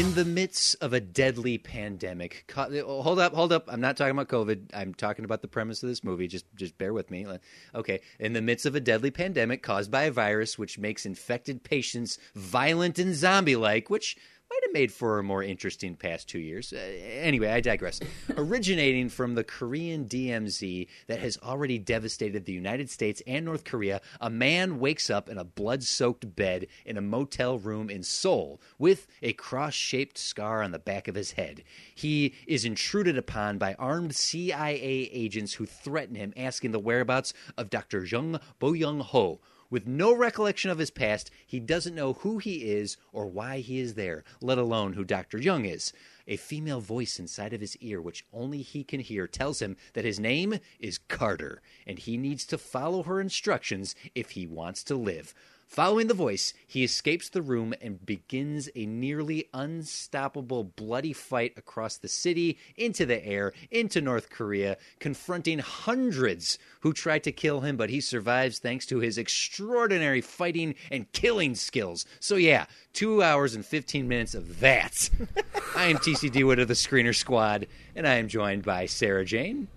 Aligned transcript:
In 0.00 0.14
the 0.14 0.24
midst 0.24 0.76
of 0.80 0.94
a 0.94 1.00
deadly 1.00 1.58
pandemic, 1.58 2.44
co- 2.48 3.02
hold 3.02 3.18
up, 3.18 3.34
hold 3.34 3.52
up. 3.52 3.66
I'm 3.68 3.82
not 3.82 3.98
talking 3.98 4.12
about 4.12 4.28
COVID. 4.28 4.70
I'm 4.72 4.94
talking 4.94 5.26
about 5.26 5.42
the 5.42 5.46
premise 5.46 5.82
of 5.82 5.90
this 5.90 6.02
movie. 6.02 6.26
Just, 6.26 6.46
just 6.54 6.78
bear 6.78 6.94
with 6.94 7.10
me. 7.10 7.26
Okay. 7.74 8.00
In 8.18 8.32
the 8.32 8.40
midst 8.40 8.64
of 8.64 8.74
a 8.74 8.80
deadly 8.80 9.10
pandemic 9.10 9.62
caused 9.62 9.90
by 9.90 10.04
a 10.04 10.10
virus 10.10 10.58
which 10.58 10.78
makes 10.78 11.04
infected 11.04 11.64
patients 11.64 12.16
violent 12.34 12.98
and 12.98 13.14
zombie-like, 13.14 13.90
which 13.90 14.16
might 14.50 14.64
have 14.64 14.72
made 14.72 14.92
for 14.92 15.18
a 15.18 15.22
more 15.22 15.42
interesting 15.44 15.94
past 15.94 16.28
two 16.28 16.40
years. 16.40 16.72
Uh, 16.72 16.78
anyway, 16.78 17.48
I 17.48 17.60
digress. 17.60 18.00
Originating 18.36 19.08
from 19.08 19.34
the 19.34 19.44
Korean 19.44 20.06
DMZ 20.06 20.88
that 21.06 21.20
has 21.20 21.38
already 21.42 21.78
devastated 21.78 22.44
the 22.44 22.52
United 22.52 22.90
States 22.90 23.22
and 23.26 23.44
North 23.44 23.64
Korea, 23.64 24.00
a 24.20 24.28
man 24.28 24.80
wakes 24.80 25.08
up 25.08 25.28
in 25.28 25.38
a 25.38 25.44
blood 25.44 25.84
soaked 25.84 26.34
bed 26.34 26.66
in 26.84 26.96
a 26.96 27.00
motel 27.00 27.58
room 27.58 27.88
in 27.88 28.02
Seoul 28.02 28.60
with 28.76 29.06
a 29.22 29.32
cross 29.34 29.74
shaped 29.74 30.18
scar 30.18 30.62
on 30.62 30.72
the 30.72 30.78
back 30.80 31.06
of 31.06 31.14
his 31.14 31.32
head. 31.32 31.62
He 31.94 32.34
is 32.46 32.64
intruded 32.64 33.16
upon 33.16 33.58
by 33.58 33.74
armed 33.74 34.16
CIA 34.16 35.08
agents 35.12 35.54
who 35.54 35.66
threaten 35.66 36.16
him, 36.16 36.32
asking 36.36 36.72
the 36.72 36.80
whereabouts 36.80 37.32
of 37.56 37.70
Dr. 37.70 38.04
Jung 38.04 38.40
Bo 38.58 38.72
Young 38.72 39.00
Ho 39.00 39.40
with 39.70 39.86
no 39.86 40.14
recollection 40.14 40.70
of 40.70 40.78
his 40.78 40.90
past, 40.90 41.30
he 41.46 41.60
doesn't 41.60 41.94
know 41.94 42.14
who 42.14 42.38
he 42.38 42.72
is 42.72 42.96
or 43.12 43.26
why 43.26 43.60
he 43.60 43.78
is 43.78 43.94
there, 43.94 44.24
let 44.40 44.58
alone 44.58 44.94
who 44.94 45.04
Dr. 45.04 45.38
Young 45.38 45.64
is. 45.64 45.92
A 46.26 46.36
female 46.36 46.80
voice 46.80 47.18
inside 47.18 47.52
of 47.52 47.60
his 47.60 47.76
ear, 47.78 48.02
which 48.02 48.26
only 48.32 48.62
he 48.62 48.84
can 48.84 49.00
hear, 49.00 49.26
tells 49.26 49.62
him 49.62 49.76
that 49.94 50.04
his 50.04 50.20
name 50.20 50.58
is 50.78 50.98
Carter, 50.98 51.62
and 51.86 51.98
he 51.98 52.16
needs 52.16 52.44
to 52.46 52.58
follow 52.58 53.04
her 53.04 53.20
instructions 53.20 53.94
if 54.14 54.30
he 54.30 54.46
wants 54.46 54.82
to 54.84 54.96
live. 54.96 55.34
Following 55.70 56.08
the 56.08 56.14
voice, 56.14 56.52
he 56.66 56.82
escapes 56.82 57.28
the 57.28 57.42
room 57.42 57.72
and 57.80 58.04
begins 58.04 58.68
a 58.74 58.86
nearly 58.86 59.48
unstoppable 59.54 60.64
bloody 60.64 61.12
fight 61.12 61.52
across 61.56 61.96
the 61.96 62.08
city, 62.08 62.58
into 62.76 63.06
the 63.06 63.24
air, 63.24 63.52
into 63.70 64.00
North 64.00 64.30
Korea, 64.30 64.78
confronting 64.98 65.60
hundreds 65.60 66.58
who 66.80 66.92
try 66.92 67.20
to 67.20 67.30
kill 67.30 67.60
him, 67.60 67.76
but 67.76 67.88
he 67.88 68.00
survives 68.00 68.58
thanks 68.58 68.84
to 68.86 68.98
his 68.98 69.16
extraordinary 69.16 70.20
fighting 70.20 70.74
and 70.90 71.12
killing 71.12 71.54
skills. 71.54 72.04
So, 72.18 72.34
yeah, 72.34 72.66
two 72.92 73.22
hours 73.22 73.54
and 73.54 73.64
15 73.64 74.08
minutes 74.08 74.34
of 74.34 74.58
that. 74.58 75.08
I 75.76 75.84
am 75.84 75.98
TC 75.98 76.32
Dewood 76.32 76.60
of 76.60 76.66
the 76.66 76.74
Screener 76.74 77.14
Squad, 77.14 77.68
and 77.94 78.08
I 78.08 78.16
am 78.16 78.26
joined 78.26 78.64
by 78.64 78.86
Sarah 78.86 79.24
Jane. 79.24 79.68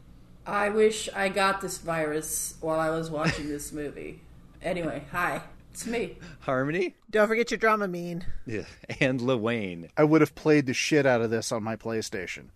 I 0.47 0.69
wish 0.69 1.07
I 1.13 1.29
got 1.29 1.62
this 1.62 1.78
virus 1.78 2.56
while 2.62 2.79
I 2.79 2.89
was 2.89 3.12
watching 3.12 3.47
this 3.47 3.72
movie. 3.72 4.22
Anyway, 4.59 5.03
hi. 5.12 5.44
It's 5.73 5.88
me. 5.88 6.19
Harmony. 6.41 6.95
Don't 7.09 7.28
forget 7.28 7.50
your 7.50 7.57
Dramamine. 7.57 8.25
Yeah. 8.45 8.66
And 9.00 9.19
Lewayne. 9.19 9.89
I 9.97 10.03
would 10.03 10.22
have 10.22 10.35
played 10.35 10.67
the 10.67 10.73
shit 10.73 11.07
out 11.07 11.22
of 11.22 11.31
this 11.31 11.51
on 11.51 11.63
my 11.63 11.75
PlayStation. 11.75 12.50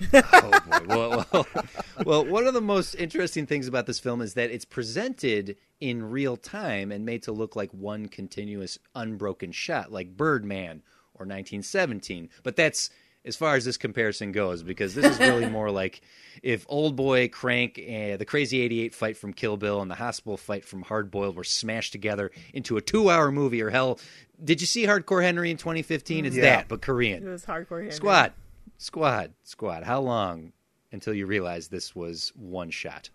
oh 0.14 0.60
boy. 0.66 0.86
Well, 0.88 1.26
well, 1.30 1.46
well, 2.06 2.24
one 2.24 2.46
of 2.46 2.54
the 2.54 2.62
most 2.62 2.94
interesting 2.94 3.44
things 3.44 3.68
about 3.68 3.84
this 3.84 4.00
film 4.00 4.22
is 4.22 4.32
that 4.34 4.50
it's 4.50 4.64
presented 4.64 5.58
in 5.80 6.02
real 6.10 6.38
time 6.38 6.90
and 6.90 7.04
made 7.04 7.22
to 7.24 7.32
look 7.32 7.54
like 7.54 7.70
one 7.72 8.08
continuous 8.08 8.78
unbroken 8.94 9.52
shot, 9.52 9.92
like 9.92 10.16
Birdman 10.16 10.82
or 11.12 11.26
1917. 11.26 12.30
But 12.42 12.56
that's 12.56 12.88
as 13.24 13.36
far 13.36 13.54
as 13.54 13.64
this 13.64 13.76
comparison 13.76 14.32
goes, 14.32 14.62
because 14.62 14.94
this 14.94 15.04
is 15.04 15.18
really 15.20 15.48
more 15.50 15.70
like 15.70 16.00
if 16.42 16.64
Old 16.68 16.96
Boy, 16.96 17.28
Crank, 17.28 17.78
and 17.86 18.18
the 18.18 18.24
Crazy 18.24 18.60
88 18.62 18.94
fight 18.94 19.16
from 19.16 19.32
Kill 19.32 19.56
Bill 19.56 19.80
and 19.80 19.90
the 19.90 19.94
Hospital 19.94 20.36
fight 20.36 20.64
from 20.64 20.82
Hard 20.82 21.10
Boiled 21.10 21.36
were 21.36 21.44
smashed 21.44 21.92
together 21.92 22.30
into 22.52 22.76
a 22.76 22.80
two 22.80 23.10
hour 23.10 23.30
movie, 23.30 23.62
or 23.62 23.70
hell, 23.70 24.00
did 24.42 24.60
you 24.60 24.66
see 24.66 24.84
Hardcore 24.86 25.22
Henry 25.22 25.50
in 25.50 25.56
2015? 25.56 26.26
It's 26.26 26.34
Yeah. 26.36 26.42
that, 26.42 26.68
but 26.68 26.82
Korean. 26.82 27.26
It 27.26 27.30
was 27.30 27.44
hardcore. 27.44 27.78
Henry. 27.78 27.92
Squad, 27.92 28.32
squad, 28.78 29.32
squad. 29.44 29.84
How 29.84 30.00
long 30.00 30.52
until 30.90 31.14
you 31.14 31.26
realized 31.26 31.70
this 31.70 31.94
was 31.94 32.32
one 32.34 32.70
shot? 32.70 33.08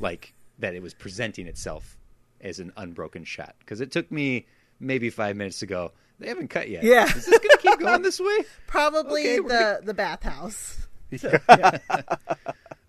Like 0.00 0.32
that 0.58 0.74
it 0.74 0.82
was 0.82 0.94
presenting 0.94 1.46
itself 1.48 1.98
as 2.40 2.60
an 2.60 2.72
unbroken 2.76 3.24
shot? 3.24 3.56
Because 3.58 3.80
it 3.80 3.90
took 3.90 4.10
me 4.10 4.46
maybe 4.80 5.10
five 5.10 5.36
minutes 5.36 5.58
to 5.58 5.66
go. 5.66 5.92
They 6.20 6.28
haven't 6.28 6.48
cut 6.48 6.68
yet. 6.70 6.84
Yeah. 6.84 7.04
Is 7.14 7.26
this 7.26 7.38
keep 7.70 7.80
going 7.80 8.02
this 8.02 8.20
way? 8.20 8.38
Probably 8.66 9.22
Okay, 9.22 9.40
we're 9.40 9.48
the 9.48 9.86
the 9.86 9.94
bathhouse. 9.94 10.86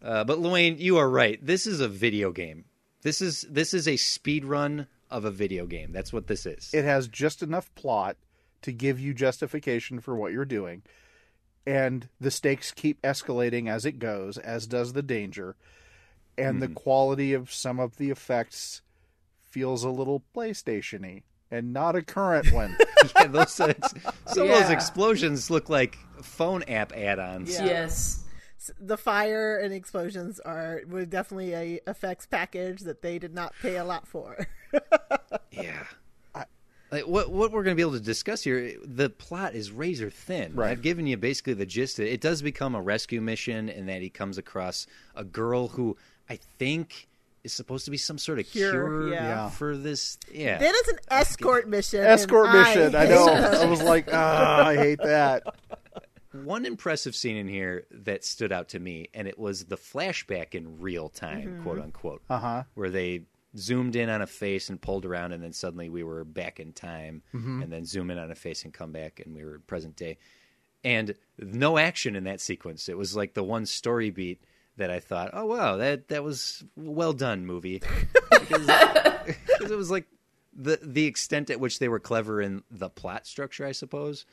Uh, 0.06 0.24
but 0.24 0.38
Luane, 0.38 0.78
you 0.78 0.98
are 0.98 1.10
right. 1.10 1.44
This 1.44 1.66
is 1.66 1.80
a 1.80 1.88
video 1.88 2.32
game. 2.32 2.66
This 3.02 3.22
is 3.22 3.42
this 3.50 3.74
is 3.74 3.88
a 3.88 3.98
speed 3.98 4.46
run 4.46 4.86
of 5.10 5.26
a 5.26 5.32
video 5.32 5.66
game. 5.66 5.92
That's 5.92 6.14
what 6.14 6.28
this 6.28 6.46
is. 6.46 6.72
It 6.76 6.86
has 6.86 7.08
just 7.08 7.42
enough 7.42 7.74
plot 7.74 8.16
to 8.62 8.72
give 8.72 9.00
you 9.00 9.16
justification 9.16 10.00
for 10.00 10.16
what 10.16 10.32
you're 10.32 10.46
doing. 10.46 10.84
And 11.66 12.08
the 12.22 12.30
stakes 12.30 12.72
keep 12.72 13.02
escalating 13.02 13.68
as 13.68 13.86
it 13.86 13.98
goes, 13.98 14.38
as 14.38 14.68
does 14.68 14.94
the 14.94 15.02
danger. 15.02 15.56
And 16.38 16.62
the 16.62 16.68
quality 16.68 17.34
of 17.34 17.52
some 17.52 17.80
of 17.80 17.98
the 17.98 18.12
effects 18.12 18.82
feels 19.40 19.84
a 19.84 19.90
little 19.90 20.22
PlayStation 20.36 21.02
y 21.02 21.24
and 21.56 21.74
not 21.74 21.96
a 21.96 22.02
current 22.02 22.52
one. 22.52 22.78
yeah, 23.16 23.28
those, 23.28 23.60
uh, 23.60 23.74
some 24.28 24.44
of 24.44 24.50
those 24.50 24.70
explosions 24.70 25.50
look 25.50 25.70
like 25.70 25.98
phone 26.22 26.64
app 26.64 26.92
add-ons. 26.96 27.54
Yeah. 27.54 27.66
Yes. 27.66 28.24
The 28.80 28.98
fire 28.98 29.60
and 29.60 29.74
explosions 29.74 30.40
are 30.40 30.82
were 30.88 31.06
definitely 31.06 31.54
a 31.54 31.80
effects 31.88 32.26
package 32.26 32.82
that 32.82 33.04
they 33.04 33.20
did 33.20 33.34
not 33.34 33.54
pay 33.62 33.78
a 33.78 33.84
lot 33.84 34.08
for. 34.08 34.48
Yeah. 35.52 35.86
Like 36.92 37.08
what 37.08 37.32
what 37.32 37.52
we're 37.52 37.64
going 37.64 37.74
to 37.74 37.76
be 37.76 37.82
able 37.82 37.94
to 37.94 38.00
discuss 38.00 38.44
here, 38.44 38.74
the 38.84 39.10
plot 39.10 39.56
is 39.56 39.72
razor 39.72 40.10
thin. 40.10 40.54
Right. 40.56 40.72
I've 40.72 40.82
given 40.82 41.08
you 41.08 41.18
basically 41.18 41.54
the 41.54 41.66
gist. 41.66 42.00
It 42.00 42.22
does 42.22 42.42
become 42.42 42.76
a 42.76 42.82
rescue 42.82 43.22
mission, 43.22 43.70
and 43.70 43.90
that 43.90 44.02
he 44.02 44.10
comes 44.10 44.38
across 44.38 44.86
a 45.16 45.24
girl 45.24 45.70
who 45.70 45.98
I 46.30 46.38
think 46.60 47.08
is 47.46 47.54
supposed 47.54 47.86
to 47.86 47.92
be 47.92 47.98
some 47.98 48.18
sort 48.18 48.40
of 48.40 48.48
Cure, 48.50 48.72
cure, 48.72 49.14
yeah. 49.14 49.50
for 49.50 49.78
this. 49.78 50.18
Yeah, 50.32 50.58
then 50.58 50.74
it's 50.76 50.90
an 50.90 51.00
escort 51.10 51.70
mission. 51.70 52.04
Escort 52.04 52.52
mission. 52.52 52.96
I 52.96 53.06
hate 53.06 53.10
know. 53.16 53.26
those. 53.28 53.62
I 53.62 53.66
was 53.66 53.82
like, 53.82 54.10
ah, 54.12 54.66
I 54.66 54.76
hate 54.76 55.00
that. 55.00 55.44
one 56.44 56.66
impressive 56.66 57.16
scene 57.16 57.38
in 57.38 57.48
here 57.48 57.86
that 57.92 58.26
stood 58.26 58.52
out 58.52 58.70
to 58.70 58.80
me, 58.80 59.08
and 59.14 59.28
it 59.28 59.40
was 59.40 59.66
the 59.66 59.78
flashback 59.78 60.54
in 60.56 60.80
real 60.82 61.08
time, 61.08 61.62
quote 61.64 61.80
unquote, 61.80 62.22
Uh 62.30 62.40
huh. 62.40 62.64
where 62.74 62.90
they 62.90 63.22
zoomed 63.58 63.96
in 63.96 64.10
on 64.10 64.22
a 64.22 64.28
face 64.28 64.70
and 64.70 64.82
pulled 64.82 65.06
around, 65.06 65.32
and 65.32 65.42
then 65.42 65.54
suddenly 65.54 65.88
we 65.90 66.04
were 66.04 66.26
back 66.26 66.60
in 66.60 66.74
time, 66.74 67.22
and 67.32 67.72
then 67.72 67.86
zoom 67.86 68.12
in 68.12 68.18
on 68.18 68.32
a 68.32 68.36
face 68.36 68.64
and 68.66 68.74
come 68.74 68.92
back, 68.92 69.22
and 69.24 69.34
we 69.34 69.46
were 69.46 69.60
present 69.60 69.96
day. 69.96 70.18
And 70.84 71.16
no 71.40 71.78
action 71.78 72.16
in 72.16 72.26
that 72.26 72.42
sequence. 72.42 72.90
It 72.90 72.98
was 72.98 73.16
like 73.16 73.34
the 73.34 73.44
one 73.44 73.66
story 73.66 74.10
beat 74.12 74.44
that 74.78 74.92
I 74.92 75.00
thought, 75.00 75.32
oh 75.34 75.46
wow, 75.46 75.78
that 75.78 76.10
that 76.10 76.24
was 76.24 76.64
well 76.76 77.14
done, 77.14 77.46
movie, 77.46 77.82
because, 78.32 78.68
because 79.26 79.72
it 79.72 79.78
was 79.78 79.92
like 79.92 80.06
the 80.54 80.80
the 80.82 81.06
extent 81.06 81.50
at 81.50 81.60
which 81.60 81.80
they 81.80 81.88
were 81.88 82.00
clever 82.00 82.42
in 82.42 82.64
the 82.70 82.90
plot 82.90 83.28
structure, 83.28 83.66
I 83.66 83.72
suppose. 83.72 84.26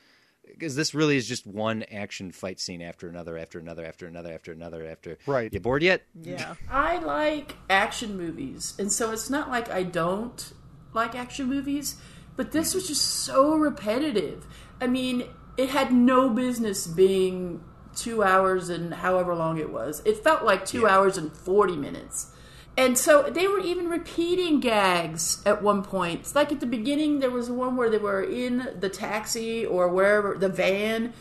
Because 0.45 0.75
this 0.75 0.93
really 0.93 1.15
is 1.15 1.25
just 1.25 1.47
one 1.47 1.83
action 1.83 2.33
fight 2.33 2.59
scene 2.59 2.81
after 2.81 3.07
another, 3.07 3.37
after 3.37 3.59
another, 3.59 3.85
after 3.85 4.07
another, 4.07 4.33
after 4.33 4.51
another, 4.51 4.85
after. 4.85 5.17
Right. 5.25 5.53
You 5.53 5.61
bored 5.61 5.81
yet? 5.81 6.03
Yeah. 6.21 6.55
I 6.69 6.97
like 6.97 7.55
action 7.69 8.17
movies, 8.17 8.73
and 8.77 8.91
so 8.91 9.11
it's 9.11 9.29
not 9.29 9.49
like 9.49 9.69
I 9.69 9.83
don't 9.83 10.51
like 10.93 11.15
action 11.15 11.47
movies, 11.47 11.95
but 12.35 12.51
this 12.51 12.73
was 12.73 12.87
just 12.87 13.03
so 13.03 13.55
repetitive. 13.55 14.45
I 14.81 14.87
mean, 14.87 15.23
it 15.57 15.69
had 15.69 15.93
no 15.93 16.29
business 16.29 16.87
being 16.87 17.63
two 17.95 18.23
hours 18.23 18.69
and 18.69 18.93
however 18.93 19.35
long 19.35 19.57
it 19.57 19.71
was. 19.71 20.01
It 20.05 20.23
felt 20.23 20.43
like 20.43 20.65
two 20.65 20.87
hours 20.87 21.17
and 21.17 21.31
40 21.31 21.75
minutes. 21.75 22.31
And 22.75 22.97
so 22.97 23.29
they 23.29 23.47
were 23.47 23.59
even 23.59 23.87
repeating 23.87 24.59
gags 24.59 25.43
at 25.45 25.61
one 25.61 25.83
point. 25.83 26.21
It's 26.21 26.35
like 26.35 26.51
at 26.51 26.59
the 26.59 26.65
beginning, 26.65 27.19
there 27.19 27.29
was 27.29 27.49
one 27.49 27.75
where 27.75 27.89
they 27.89 27.99
were 27.99 28.23
in 28.23 28.75
the 28.79 28.89
taxi 28.89 29.63
or 29.65 29.87
wherever, 29.89 30.35
the 30.35 30.49
van 30.49 31.13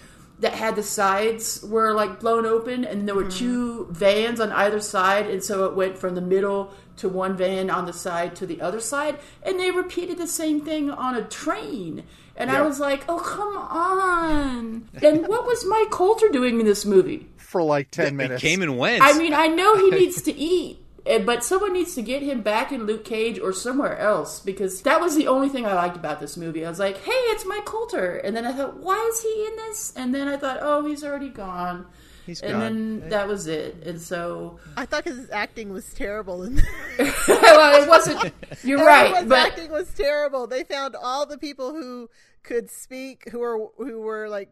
that 0.42 0.54
had 0.54 0.76
the 0.76 0.82
sides 0.82 1.62
were 1.62 1.94
like 1.94 2.20
blown 2.20 2.44
open, 2.44 2.84
and 2.84 3.08
there 3.08 3.14
were 3.14 3.24
hmm. 3.24 3.30
two 3.30 3.86
vans 3.90 4.40
on 4.40 4.52
either 4.52 4.80
side. 4.80 5.28
And 5.28 5.42
so 5.42 5.64
it 5.64 5.74
went 5.74 5.96
from 5.96 6.14
the 6.14 6.20
middle 6.20 6.72
to 6.98 7.08
one 7.08 7.36
van 7.36 7.70
on 7.70 7.86
the 7.86 7.92
side 7.92 8.36
to 8.36 8.46
the 8.46 8.60
other 8.60 8.80
side. 8.80 9.18
And 9.42 9.58
they 9.58 9.70
repeated 9.70 10.18
the 10.18 10.26
same 10.26 10.60
thing 10.60 10.90
on 10.90 11.16
a 11.16 11.24
train. 11.24 12.04
And 12.36 12.50
I 12.50 12.62
was 12.62 12.80
like, 12.80 13.04
oh, 13.08 13.18
come 13.18 13.56
on. 13.56 14.88
And 15.02 15.28
what 15.28 15.46
was 15.46 15.66
Mike 15.66 15.90
Colter 15.90 16.28
doing 16.28 16.60
in 16.60 16.66
this 16.66 16.84
movie? 16.84 17.28
for 17.52 17.62
like 17.62 17.90
ten 17.90 18.06
It 18.06 18.14
minutes. 18.14 18.42
came 18.42 18.62
and 18.62 18.78
went. 18.78 19.02
I 19.02 19.12
mean, 19.16 19.34
I 19.34 19.46
know 19.46 19.76
he 19.76 19.90
needs 19.90 20.22
to 20.22 20.32
eat, 20.32 20.81
Eh, 21.04 21.18
but 21.18 21.42
someone 21.42 21.72
needs 21.72 21.94
to 21.94 22.02
get 22.02 22.22
him 22.22 22.42
back 22.42 22.70
in 22.70 22.86
Luke 22.86 23.04
Cage 23.04 23.38
or 23.38 23.52
somewhere 23.52 23.98
else 23.98 24.40
because 24.40 24.82
that 24.82 25.00
was 25.00 25.16
the 25.16 25.26
only 25.26 25.48
thing 25.48 25.66
I 25.66 25.74
liked 25.74 25.96
about 25.96 26.20
this 26.20 26.36
movie. 26.36 26.64
I 26.64 26.68
was 26.68 26.78
like, 26.78 26.98
hey, 26.98 27.10
it's 27.10 27.44
Mike 27.44 27.64
Colter. 27.64 28.16
And 28.18 28.36
then 28.36 28.46
I 28.46 28.52
thought, 28.52 28.76
why 28.76 29.10
is 29.12 29.22
he 29.22 29.46
in 29.46 29.56
this? 29.56 29.92
And 29.96 30.14
then 30.14 30.28
I 30.28 30.36
thought, 30.36 30.58
oh, 30.60 30.86
he's 30.86 31.02
already 31.02 31.28
gone. 31.28 31.86
He's 32.24 32.40
and 32.40 32.52
gone. 32.52 32.60
then 32.60 33.08
that 33.10 33.26
was 33.26 33.48
it. 33.48 33.82
And 33.84 34.00
so, 34.00 34.60
I 34.76 34.86
thought 34.86 35.04
his 35.04 35.28
acting 35.30 35.72
was 35.72 35.92
terrible 35.92 36.44
in 36.44 36.54
there. 36.54 36.64
well, 37.28 37.82
it 37.82 37.88
wasn't, 37.88 38.32
you're 38.62 38.78
right, 38.78 39.06
Everyone's 39.06 39.28
but 39.28 39.38
acting 39.38 39.72
was 39.72 39.92
terrible. 39.92 40.46
They 40.46 40.62
found 40.62 40.94
all 40.94 41.26
the 41.26 41.38
people 41.38 41.72
who 41.72 42.08
could 42.44 42.70
speak, 42.70 43.28
who 43.30 43.40
were 43.40 43.66
who 43.76 44.00
were 44.00 44.28
like 44.28 44.50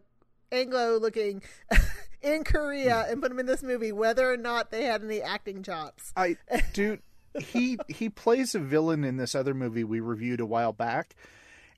Anglo 0.52 0.98
looking 0.98 1.42
in 2.22 2.44
Korea, 2.44 3.06
and 3.08 3.20
put 3.22 3.30
them 3.30 3.38
in 3.38 3.46
this 3.46 3.62
movie, 3.62 3.92
whether 3.92 4.30
or 4.30 4.36
not 4.36 4.70
they 4.70 4.84
had 4.84 5.02
any 5.02 5.22
acting 5.22 5.62
chops. 5.62 6.12
I 6.16 6.36
dude, 6.72 7.00
he 7.38 7.78
he 7.88 8.08
plays 8.08 8.54
a 8.54 8.58
villain 8.58 9.04
in 9.04 9.16
this 9.16 9.34
other 9.34 9.54
movie 9.54 9.84
we 9.84 10.00
reviewed 10.00 10.40
a 10.40 10.46
while 10.46 10.72
back, 10.72 11.14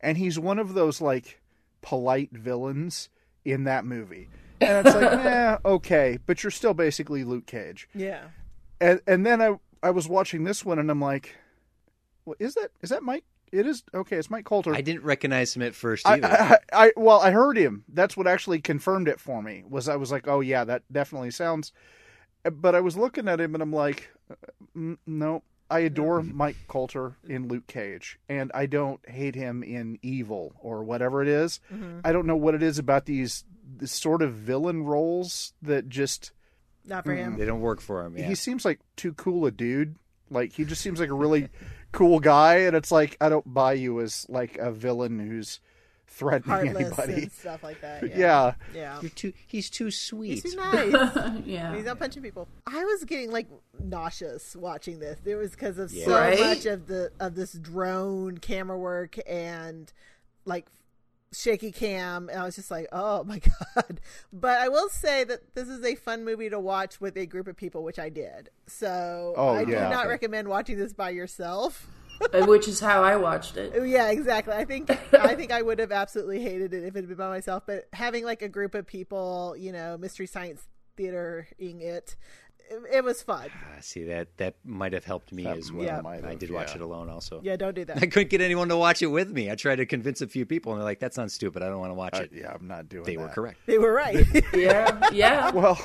and 0.01 0.19
he's 0.19 0.39
one 0.39 0.59
of 0.59 0.75
those 0.75 1.01
like 1.01 1.41
polite 1.81 2.31
villains 2.33 3.09
in 3.45 3.65
that 3.65 3.85
movie. 3.85 4.29
And 4.61 4.87
it's 4.87 4.95
like, 4.95 5.11
yeah, 5.11 5.59
okay, 5.65 6.19
but 6.25 6.43
you're 6.43 6.53
still 6.53 6.75
basically 6.75 7.25
Luke 7.25 7.47
Cage. 7.47 7.89
Yeah, 7.95 8.29
And 8.81 9.01
and 9.07 9.27
then 9.27 9.43
I 9.43 9.59
I 9.83 9.91
was 9.91 10.09
watching 10.09 10.45
this 10.45 10.65
one 10.65 10.79
and 10.79 10.91
I'm 10.91 11.01
like, 11.01 11.37
well, 12.25 12.37
is 12.39 12.55
that 12.55 12.71
is 12.81 12.91
that 12.91 13.03
Mike? 13.03 13.25
It 13.53 13.67
is 13.67 13.83
okay. 13.95 14.17
It's 14.17 14.31
Mike 14.31 14.47
Colter. 14.47 14.75
I 14.75 14.81
didn't 14.81 15.05
recognize 15.05 15.55
him 15.55 15.63
at 15.63 15.75
first 15.75 16.07
I, 16.07 16.15
either. 16.15 16.29
I, 16.29 16.59
I 16.73 16.93
well, 16.97 17.21
I 17.21 17.31
heard 17.31 17.59
him. 17.59 17.85
That's 17.89 18.17
what 18.17 18.27
actually 18.27 18.61
confirmed 18.61 19.09
it 19.09 19.21
for 19.21 19.43
me. 19.43 19.63
Was 19.69 19.89
I 19.89 19.97
was 19.97 20.11
like, 20.11 20.27
oh 20.27 20.41
yeah, 20.41 20.65
that 20.65 20.83
definitely 20.91 21.31
sounds. 21.31 21.73
But 22.51 22.75
I 22.75 22.81
was 22.81 22.97
looking 22.97 23.29
at 23.29 23.41
him 23.41 23.55
and 23.55 23.63
I'm 23.63 23.73
like, 23.73 24.11
"Mm, 24.77 24.99
no. 25.07 25.43
I 25.71 25.81
adore 25.81 26.23
Mike 26.23 26.57
Coulter 26.69 27.17
in 27.27 27.49
Luke 27.49 27.67
Cage, 27.67 28.19
and 28.29 28.51
I 28.55 28.67
don't 28.67 29.01
hate 29.09 29.35
him 29.35 29.63
in 29.63 29.99
Evil 30.03 30.53
or 30.61 30.85
whatever 30.85 31.23
it 31.23 31.29
is. 31.29 31.61
I 32.05 32.13
don't 32.13 32.27
know 32.27 32.37
what 32.37 32.55
it 32.55 32.63
is 32.63 32.79
about 32.79 33.07
these, 33.07 33.45
this 33.79 33.93
sort 33.93 34.21
of 34.21 34.35
villain 34.35 34.83
roles 34.85 35.55
that 35.63 35.89
just 35.89 36.33
not 36.85 37.05
for 37.05 37.15
him. 37.15 37.39
they 37.39 37.47
don't 37.47 37.63
work 37.63 37.81
for 37.81 38.05
him. 38.05 38.19
Yeah. 38.19 38.27
he 38.27 38.35
seems 38.35 38.67
like 38.67 38.81
too 38.97 39.15
cool 39.15 39.47
a 39.47 39.51
dude. 39.51 39.97
Like 40.29 40.53
he 40.53 40.67
just 40.67 40.83
seems 40.83 41.01
like 41.01 41.09
a 41.09 41.15
really 41.15 41.49
cool 41.93 42.19
guy, 42.21 42.57
and 42.59 42.75
it's 42.77 42.91
like 42.91 43.17
I 43.21 43.29
don't 43.29 43.53
buy 43.53 43.75
you 43.75 44.01
as 44.01 44.27
like 44.29 44.57
a 44.59 44.73
villain 44.73 45.19
who's 45.19 45.61
threatening 46.09 46.51
Heartless 46.75 46.99
anybody. 46.99 47.23
and 47.23 47.33
stuff 47.41 47.63
like 47.63 47.81
that. 47.81 48.03
Yeah, 48.03 48.17
Yeah. 48.19 48.55
yeah. 48.75 48.99
You're 49.01 49.11
too. 49.11 49.33
He's 49.47 49.71
too 49.71 49.91
sweet. 49.91 50.43
He's 50.43 50.43
too 50.55 50.57
nice. 50.57 51.41
yeah. 51.47 51.75
He's 51.75 51.85
not 51.87 51.99
punching 51.99 52.23
people. 52.23 52.49
I 52.67 52.85
was 52.85 53.05
getting 53.05 53.31
like 53.31 53.47
nauseous 53.83 54.55
watching 54.55 54.99
this. 54.99 55.19
It 55.25 55.37
was 55.37 55.53
because 55.53 55.79
of 55.79 55.91
Yeah. 55.93 56.05
so 56.05 56.13
Right? 56.19 56.39
much 56.41 56.67
of 56.67 56.87
the 56.87 57.13
of 57.21 57.35
this 57.35 57.53
drone 57.55 58.39
camera 58.39 58.79
work 58.79 59.17
and 59.27 59.91
like 60.45 60.67
shaky 61.33 61.73
cam 61.73 62.29
and 62.29 62.39
I 62.39 62.45
was 62.45 62.57
just 62.57 62.71
like, 62.71 62.87
"Oh 62.93 63.25
my 63.25 63.41
god." 63.75 64.01
But 64.33 64.59
I 64.61 64.69
will 64.69 64.89
say 64.89 65.25
that 65.25 65.55
this 65.55 65.69
is 65.69 65.85
a 65.85 65.95
fun 65.95 66.25
movie 66.25 66.51
to 66.51 66.61
watch 66.61 67.01
with 67.01 67.17
a 67.17 67.27
group 67.27 67.47
of 67.49 67.57
people, 67.57 67.83
which 67.85 67.99
I 67.99 68.09
did. 68.09 68.51
So, 68.67 69.35
Oh, 69.37 69.51
I 69.55 69.65
do 69.65 69.73
yeah. 69.73 69.89
not 69.89 70.09
recommend 70.09 70.49
watching 70.49 70.79
this 70.79 70.93
by 70.93 71.11
yourself. 71.11 71.89
Uh, 72.33 72.45
Which 72.47 72.69
is 72.69 72.79
how 72.79 73.03
I 73.03 73.17
watched 73.17 73.57
it. 73.57 73.73
Oh, 73.77 73.83
Yeah, 73.97 74.11
exactly. 74.11 74.55
I 74.55 74.65
think 74.65 74.89
I 75.13 75.35
think 75.35 75.51
I 75.51 75.61
would 75.61 75.81
have 75.81 75.91
absolutely 75.91 76.41
hated 76.41 76.73
it 76.73 76.85
if 76.85 76.95
it 76.95 77.01
had 77.01 77.09
been 77.09 77.17
by 77.17 77.29
myself. 77.29 77.65
But 77.67 77.89
having 77.93 78.25
like 78.25 78.43
a 78.43 78.49
group 78.49 78.75
of 78.77 78.87
people, 78.87 79.57
you 79.59 79.73
know, 79.73 79.99
mystery 79.99 80.27
science 80.29 80.63
theatering 80.97 81.81
it, 81.81 82.15
it, 82.73 82.97
it 82.97 83.05
was 83.05 83.23
fun. 83.23 83.51
Ah, 83.55 83.81
see 83.81 84.05
that 84.05 84.29
that 84.39 84.55
might 84.65 84.93
have 84.93 85.05
helped 85.05 85.33
me 85.33 85.45
That 85.45 85.59
as 85.59 85.71
well. 85.71 85.85
Yeah. 85.85 86.01
might 86.01 86.25
I 86.25 86.35
did 86.35 86.51
watch 86.51 86.71
yeah. 86.71 86.77
it 86.77 86.81
alone 86.81 87.09
also. 87.11 87.41
Yeah, 87.43 87.57
don't 87.57 87.75
do 87.75 87.85
that. 87.85 87.99
I 88.03 88.07
couldn't 88.07 88.31
get 88.31 88.41
anyone 88.41 88.69
to 88.71 88.77
watch 88.77 89.03
it 89.03 89.07
with 89.09 89.31
me. 89.31 89.51
I 89.51 89.55
tried 89.55 89.77
to 89.77 89.87
convince 89.87 90.21
a 90.23 90.27
few 90.27 90.47
people, 90.47 90.73
and 90.73 90.81
they're 90.81 90.85
like, 90.87 91.01
"That 91.01 91.15
sounds 91.15 91.33
stupid. 91.35 91.63
I 91.63 91.69
don't 91.69 91.79
want 91.81 91.91
to 91.91 91.95
watch 91.95 92.15
Uh, 92.15 92.23
it." 92.23 92.31
yeah, 92.33 92.53
I'm 92.59 92.67
not 92.69 92.89
doing 92.89 93.05
they 93.05 93.17
that. 93.17 93.23
were 93.23 93.29
correct. 93.29 93.59
They 93.67 93.79
were 93.79 93.93
right. 93.93 94.27
Yeah, 94.55 95.09
yeah. 95.13 95.51
Well, 95.51 95.79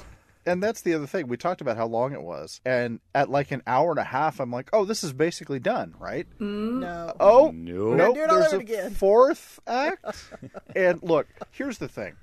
and 0.45 0.63
that's 0.63 0.81
the 0.81 0.93
other 0.93 1.07
thing. 1.07 1.27
We 1.27 1.35
talked 1.35 1.59
about 1.61 1.75
how 1.77 1.87
long 1.87 2.13
it 2.13 2.21
was, 2.21 2.61
and 2.65 2.99
at 3.13 3.29
like 3.29 3.51
an 3.51 3.61
hour 3.67 3.89
and 3.91 3.99
a 3.99 4.03
half, 4.05 4.39
I'm 4.39 4.51
like, 4.51 4.69
oh, 4.71 4.85
this 4.85 5.03
is 5.03 5.11
basically 5.11 5.59
done, 5.59 5.93
right? 5.99 6.25
no. 6.39 7.13
Oh 7.19 7.51
No. 7.53 7.93
nope, 7.95 8.15
do 8.15 8.21
it 8.21 8.29
all 8.29 8.39
there's 8.39 8.53
a 8.53 8.59
again. 8.59 8.91
fourth 8.93 9.59
act. 9.67 10.05
and 10.75 11.01
look, 11.03 11.27
here's 11.51 11.77
the 11.79 11.87
thing: 11.89 12.15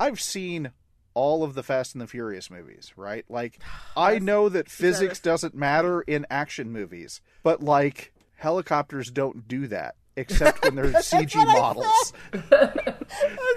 I've 0.00 0.20
seen 0.20 0.70
all 1.18 1.42
of 1.42 1.54
the 1.54 1.62
Fast 1.64 1.94
and 1.94 2.00
the 2.02 2.06
Furious 2.06 2.50
movies, 2.50 2.92
right? 2.96 3.24
Like, 3.28 3.58
I 3.96 4.18
know 4.20 4.48
that 4.48 4.68
physics 4.68 5.18
doesn't 5.20 5.54
matter 5.54 6.00
in 6.02 6.26
action 6.30 6.70
movies, 6.70 7.20
but 7.42 7.62
like 7.62 8.12
helicopters 8.36 9.10
don't 9.10 9.48
do 9.48 9.66
that. 9.68 9.96
Except 10.16 10.64
when 10.64 10.74
they're 10.74 10.86
CG 10.94 11.34
models. 11.36 12.12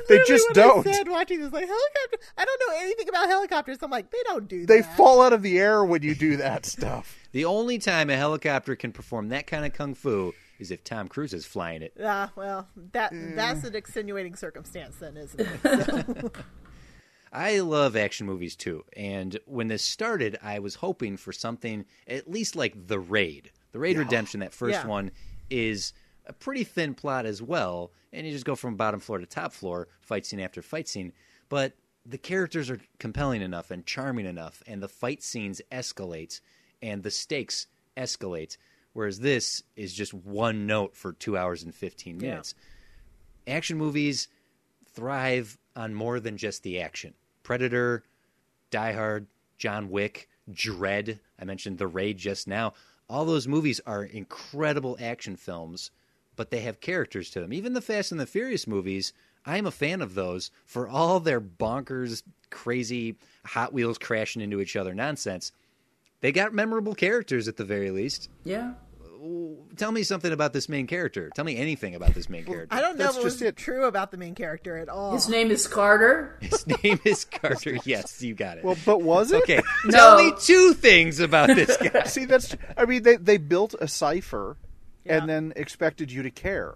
They 0.08 0.18
literally 0.18 0.24
just 0.28 0.48
don't. 0.54 0.86
I 0.88 0.92
said 0.92 1.08
watching 1.10 1.40
this, 1.42 1.52
like 1.54 1.68
helicopter. 1.68 2.18
I 2.38 2.46
don't 2.46 2.62
know 2.68 2.76
anything 2.82 3.10
about 3.10 3.28
helicopters. 3.28 3.78
I'm 3.82 3.90
like, 3.92 4.12
they 4.12 4.18
don't 4.26 4.48
do 4.48 4.66
They 4.66 4.82
that. 4.82 4.98
fall 4.98 5.22
out 5.22 5.34
of 5.34 5.42
the 5.42 5.58
air 5.60 5.84
when 5.84 6.02
you 6.04 6.16
do 6.16 6.38
that 6.38 6.66
stuff. 6.66 7.18
The 7.32 7.46
only 7.46 7.78
time 7.80 8.10
a 8.10 8.16
helicopter 8.18 8.76
can 8.76 8.92
perform 8.92 9.30
that 9.30 9.48
kind 9.48 9.66
of 9.66 9.74
kung 9.74 9.94
fu 9.96 10.34
is 10.60 10.70
if 10.72 10.84
Tom 10.84 11.08
Cruise 11.08 11.34
is 11.34 11.46
flying 11.46 11.82
it. 11.82 11.94
Ah, 12.04 12.32
well, 12.36 12.68
that 12.94 13.12
Mm. 13.14 13.36
that's 13.36 13.64
an 13.64 13.76
extenuating 13.76 14.36
circumstance, 14.36 14.96
then, 14.98 15.18
isn't 15.18 15.40
it? 15.40 15.50
So, 15.64 16.32
I 17.34 17.60
love 17.60 17.96
action 17.96 18.28
movies 18.28 18.56
too, 18.56 18.84
and 18.96 19.40
when 19.46 19.70
this 19.70 19.84
started, 19.84 20.38
I 20.42 20.60
was 20.60 20.76
hoping 20.76 21.16
for 21.16 21.32
something 21.32 21.86
at 22.08 22.30
least 22.30 22.56
like 22.58 22.88
The 22.88 23.00
Raid. 23.00 23.52
The 23.72 23.80
Raid 23.80 23.98
Redemption, 23.98 24.42
that 24.42 24.54
first 24.54 24.80
Yeah. 24.80 24.88
one, 24.88 25.12
is 25.50 25.94
a 26.26 26.34
pretty 26.34 26.66
thin 26.66 26.94
plot 26.94 27.26
as 27.26 27.42
well, 27.42 27.92
and 28.12 28.28
you 28.28 28.34
just 28.34 28.46
go 28.46 28.56
from 28.56 28.76
bottom 28.76 29.00
floor 29.00 29.18
to 29.18 29.26
top 29.26 29.54
floor, 29.54 29.88
fight 30.02 30.26
scene 30.26 30.42
after 30.42 30.62
fight 30.62 30.90
scene. 30.90 31.14
But 31.48 31.74
the 32.06 32.18
characters 32.18 32.70
are 32.70 32.82
compelling 33.00 33.42
enough 33.42 33.72
and 33.72 33.86
charming 33.86 34.26
enough, 34.26 34.62
and 34.68 34.84
the 34.84 34.90
fight 34.90 35.24
scenes 35.24 35.62
escalate, 35.72 36.42
and 36.82 37.02
the 37.04 37.12
stakes 37.12 37.68
escalate. 37.96 38.58
Whereas 38.94 39.20
this 39.20 39.64
is 39.78 39.94
just 39.94 40.14
one 40.14 40.68
note 40.68 40.98
for 40.98 41.14
two 41.14 41.38
hours 41.38 41.64
and 41.64 41.74
fifteen 41.74 42.18
minutes. 42.18 42.56
Action 43.48 43.78
movies 43.78 44.28
thrive 44.94 45.58
on 45.78 45.94
more 45.94 46.20
than 46.20 46.36
just 46.36 46.64
the 46.64 46.82
action. 46.82 47.14
Predator, 47.44 48.04
Die 48.70 48.92
Hard, 48.94 49.28
John 49.58 49.90
Wick, 49.90 50.28
Dredd, 50.50 51.20
I 51.40 51.46
mentioned 51.46 51.78
The 51.78 51.88
Raid 51.88 52.18
just 52.18 52.48
now. 52.48 52.74
All 53.10 53.26
those 53.26 53.48
movies 53.48 53.82
are 53.86 54.04
incredible 54.04 54.98
action 55.00 55.36
films, 55.36 55.92
but 56.36 56.50
they 56.50 56.62
have 56.62 56.80
characters 56.80 57.30
to 57.32 57.42
them. 57.42 57.54
Even 57.54 57.74
the 57.74 57.82
Fast 57.82 58.12
and 58.12 58.20
the 58.20 58.26
Furious 58.26 58.66
movies, 58.68 59.14
I'm 59.46 59.66
a 59.66 59.72
fan 59.72 60.02
of 60.02 60.16
those 60.16 60.52
for 60.66 60.88
all 60.88 61.20
their 61.20 61.42
bonkers, 61.42 62.24
crazy 62.50 63.18
Hot 63.46 63.74
Wheels 63.74 63.98
crashing 63.98 64.42
into 64.42 64.62
each 64.62 64.76
other 64.76 64.94
nonsense. 64.94 65.52
They 66.22 66.32
got 66.32 66.54
memorable 66.54 66.96
characters 66.96 67.48
at 67.48 67.58
the 67.58 67.66
very 67.66 67.92
least. 67.92 68.30
Yeah. 68.44 68.74
Tell 69.78 69.92
me 69.92 70.02
something 70.04 70.32
about 70.32 70.52
this 70.52 70.68
main 70.68 70.88
character. 70.88 71.30
Tell 71.36 71.46
me 71.46 71.56
anything 71.58 71.94
about 71.94 72.16
this 72.16 72.28
main 72.28 72.44
character. 72.44 72.76
I 72.76 72.82
don't 72.82 72.98
know 72.98 73.04
That's 73.06 73.16
what 73.18 73.26
was 73.26 73.34
just 73.36 73.44
it. 73.44 73.56
true 73.56 73.86
about 73.86 74.10
the 74.10 74.18
main 74.18 74.34
character 74.34 74.78
at 74.78 74.90
all. 74.90 75.14
His 75.14 75.30
name 75.30 75.52
is 75.52 75.68
Carter. 75.68 76.38
His 76.42 76.66
name 76.84 77.00
is 77.06 77.26
Carter. 77.26 77.78
Yes, 77.86 78.22
you 78.22 78.34
got 78.34 78.58
it. 78.58 78.64
Well, 78.64 78.78
but 78.86 79.02
was 79.02 79.32
it? 79.32 79.44
Okay, 79.44 79.62
No. 79.86 79.92
tell 79.92 80.18
me 80.18 80.34
two 80.40 80.74
things 80.74 81.20
about 81.20 81.48
this 81.48 81.78
guy. 81.78 82.04
See, 82.04 82.26
that's. 82.26 82.56
I 82.76 82.86
mean, 82.86 83.04
they 83.04 83.18
they 83.18 83.38
built 83.38 83.76
a 83.80 83.88
cipher, 83.88 84.58
Yeah. 85.06 85.18
and 85.18 85.30
then 85.30 85.54
expected 85.56 86.12
you 86.12 86.24
to 86.24 86.32
care, 86.32 86.76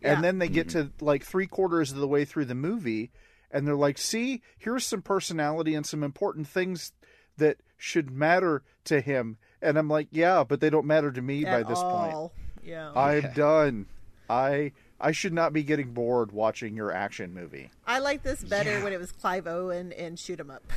Yeah. 0.00 0.14
and 0.14 0.24
then 0.24 0.38
they 0.38 0.48
get 0.48 0.70
to 0.70 0.84
mm-hmm. 0.84 1.04
like 1.04 1.24
three 1.24 1.46
quarters 1.46 1.92
of 1.92 1.98
the 1.98 2.08
way 2.08 2.24
through 2.24 2.46
the 2.46 2.54
movie, 2.56 3.10
and 3.52 3.66
they're 3.66 3.76
like, 3.76 3.98
"See, 3.98 4.42
here's 4.58 4.84
some 4.84 5.02
personality 5.02 5.74
and 5.74 5.86
some 5.86 6.02
important 6.02 6.48
things 6.48 6.92
that 7.36 7.58
should 7.76 8.10
matter 8.10 8.62
to 8.84 9.00
him." 9.00 9.38
And 9.64 9.78
I'm 9.78 9.88
like, 9.88 10.08
"Yeah, 10.10 10.44
but 10.44 10.60
they 10.60 10.70
don't 10.70 10.86
matter 10.86 11.10
to 11.10 11.22
me 11.22 11.44
by 11.44 11.60
at 11.60 11.68
this 11.68 11.78
point. 11.80 12.14
all. 12.14 12.32
Yeah. 12.64 12.92
I'm 12.94 13.32
done. 13.32 13.86
I 14.30 14.72
I 15.00 15.12
should 15.12 15.32
not 15.32 15.52
be 15.52 15.62
getting 15.62 15.92
bored 15.92 16.32
watching 16.32 16.76
your 16.76 16.92
action 16.92 17.34
movie." 17.34 17.70
I 17.86 17.98
like 17.98 18.22
this 18.22 18.42
better 18.44 18.80
when 18.82 18.92
it 18.92 19.00
was 19.00 19.10
Clive 19.12 19.46
Owen 19.46 19.92
and 19.92 20.18
Shoot 20.18 20.40
'Em 20.40 20.50
Up. 20.50 20.62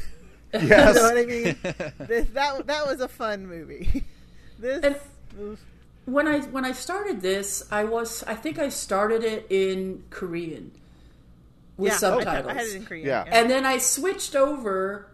Yes. 0.53 0.96
you 0.96 1.01
know 1.01 1.10
what 1.10 1.17
I 1.17 1.25
mean? 1.25 1.56
this, 2.08 2.29
that 2.29 2.67
that 2.67 2.88
was 2.88 3.01
a 3.01 3.08
fun 3.10 3.46
movie. 3.48 4.03
This. 4.60 4.84
And- 4.84 5.58
when 6.06 6.25
I 6.27 6.39
when 6.39 6.63
I 6.63 6.72
started 6.72 7.22
this, 7.22 7.67
I 7.70 7.84
was 7.84 8.24
I 8.24 8.34
think 8.34 8.58
I 8.58 8.70
started 8.70 9.24
it 9.25 9.46
in 9.50 10.06
Korean 10.10 10.72
with 11.75 11.91
yeah, 11.91 11.96
I- 11.96 12.00
subtitles. 12.00 12.48
I, 12.50 12.53
had 12.53 12.65
it 12.67 12.75
in 12.75 12.86
Korean. 12.86 13.06
Yeah. 13.06 13.24
And 13.27 13.50
then 13.50 13.65
I 13.65 13.77
switched 13.77 14.36
over 14.36 15.08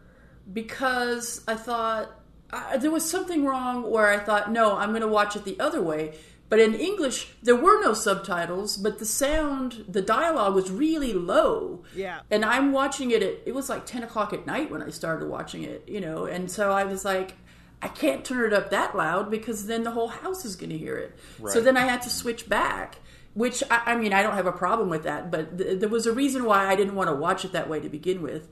because 0.54 1.42
I 1.48 1.56
thought 1.56 2.12
uh, 2.54 2.78
there 2.78 2.92
was 2.92 3.10
something 3.10 3.46
wrong 3.46 3.90
where 3.90 4.10
I 4.10 4.20
thought, 4.20 4.52
no, 4.52 4.78
I'm 4.78 4.90
going 4.90 5.02
to 5.02 5.08
watch 5.08 5.36
it 5.36 5.44
the 5.44 5.60
other 5.60 5.82
way. 5.82 6.14
But 6.50 6.60
in 6.60 6.76
English, 6.76 7.30
there 7.42 7.56
were 7.56 7.82
no 7.82 7.96
subtitles, 7.96 8.78
but 8.78 9.00
the 9.00 9.06
sound, 9.06 9.86
the 9.90 10.04
dialogue 10.04 10.54
was 10.54 10.70
really 10.70 11.12
low. 11.12 11.84
Yeah. 11.96 12.20
And 12.30 12.46
I'm 12.46 12.72
watching 12.72 13.10
it 13.10 13.24
at, 13.24 13.40
it 13.48 13.56
was 13.56 13.70
like 13.70 13.88
10 13.88 14.04
o'clock 14.04 14.34
at 14.34 14.46
night 14.46 14.70
when 14.70 14.84
I 14.84 14.92
started 14.92 15.28
watching 15.30 15.64
it, 15.64 15.84
you 15.88 16.00
know, 16.00 16.26
and 16.26 16.52
so 16.52 16.72
I 16.72 16.84
was 16.84 17.04
like, 17.04 17.34
I 17.82 17.88
can't 17.88 18.24
turn 18.24 18.46
it 18.46 18.54
up 18.54 18.70
that 18.70 18.96
loud 18.96 19.32
because 19.32 19.66
then 19.66 19.84
the 19.84 19.92
whole 19.92 20.10
house 20.10 20.46
is 20.46 20.56
going 20.56 20.70
to 20.70 20.78
hear 20.78 20.96
it. 20.96 21.18
So 21.54 21.60
then 21.60 21.76
I 21.76 21.82
had 21.82 22.02
to 22.04 22.10
switch 22.10 22.48
back, 22.48 22.98
which 23.34 23.64
I, 23.72 23.94
I 23.94 23.96
mean, 23.98 24.14
I 24.14 24.22
don't 24.22 24.36
have 24.36 24.46
a 24.46 24.52
problem 24.52 24.90
with 24.90 25.04
that, 25.04 25.32
but 25.32 25.58
th- 25.58 25.80
there 25.80 25.90
was 25.90 26.06
a 26.06 26.14
reason 26.14 26.46
why 26.46 26.68
I 26.68 26.76
didn't 26.76 26.94
want 26.96 27.10
to 27.10 27.16
watch 27.16 27.44
it 27.46 27.52
that 27.54 27.68
way 27.68 27.80
to 27.80 27.90
begin 27.90 28.22
with. 28.22 28.48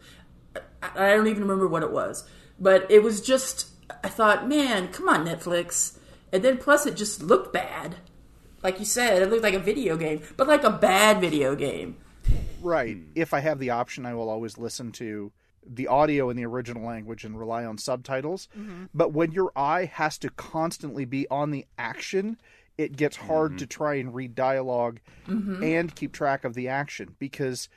I, 0.81 0.89
I 0.96 1.10
don't 1.13 1.27
even 1.27 1.43
remember 1.43 1.67
what 1.67 1.84
it 1.84 1.91
was, 1.91 2.27
but 2.60 2.89
it 2.89 3.03
was 3.03 3.22
just, 3.22 3.67
I 4.03 4.10
thought, 4.10 4.48
man, 4.48 4.89
come 4.89 5.10
on, 5.10 5.25
Netflix. 5.25 5.98
And 6.31 6.43
then 6.43 6.57
plus 6.57 6.86
it 6.86 6.95
just 6.95 7.21
looked 7.21 7.53
bad. 7.53 7.98
Like 8.63 8.79
you 8.79 8.86
said, 8.86 9.21
it 9.21 9.29
looked 9.29 9.43
like 9.43 9.53
a 9.53 9.60
video 9.60 9.98
game, 9.98 10.21
but 10.38 10.48
like 10.48 10.63
a 10.63 10.69
bad 10.69 11.19
video 11.19 11.55
game. 11.55 11.98
Right. 12.62 12.98
Hmm. 12.98 13.12
If 13.15 13.33
I 13.33 13.39
have 13.39 13.60
the 13.60 13.71
option, 13.71 14.05
I 14.05 14.13
will 14.13 14.29
always 14.29 14.57
listen 14.57 14.91
to 14.93 15.31
the 15.65 15.88
audio 15.88 16.29
in 16.29 16.38
the 16.38 16.45
original 16.45 16.83
language 16.86 17.24
and 17.24 17.38
rely 17.38 17.65
on 17.65 17.77
subtitles. 17.77 18.48
Mm-hmm. 18.57 18.86
But 18.93 19.13
when 19.13 19.31
your 19.31 19.51
eye 19.55 19.86
has 19.86 20.17
to 20.19 20.29
constantly 20.29 21.05
be 21.05 21.27
on 21.29 21.51
the 21.51 21.65
action, 21.77 22.38
it 22.77 22.98
gets 22.98 23.15
hard 23.15 23.60
to 23.60 23.65
mm-hmm. 23.65 23.69
try 23.83 23.95
and 23.95 24.15
read 24.15 24.33
dialog 24.33 24.98
mm-hmm. 25.27 25.63
and 25.63 25.95
keep 25.95 26.13
track 26.13 26.43
of 26.43 26.55
the 26.55 26.67
action 26.67 27.15
because 27.19 27.69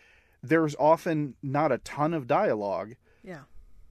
there's 0.43 0.75
often 0.77 1.35
not 1.43 1.73
a 1.73 1.79
ton 1.79 2.15
of 2.15 2.27
dialogue, 2.27 2.95
Yeah. 3.23 3.41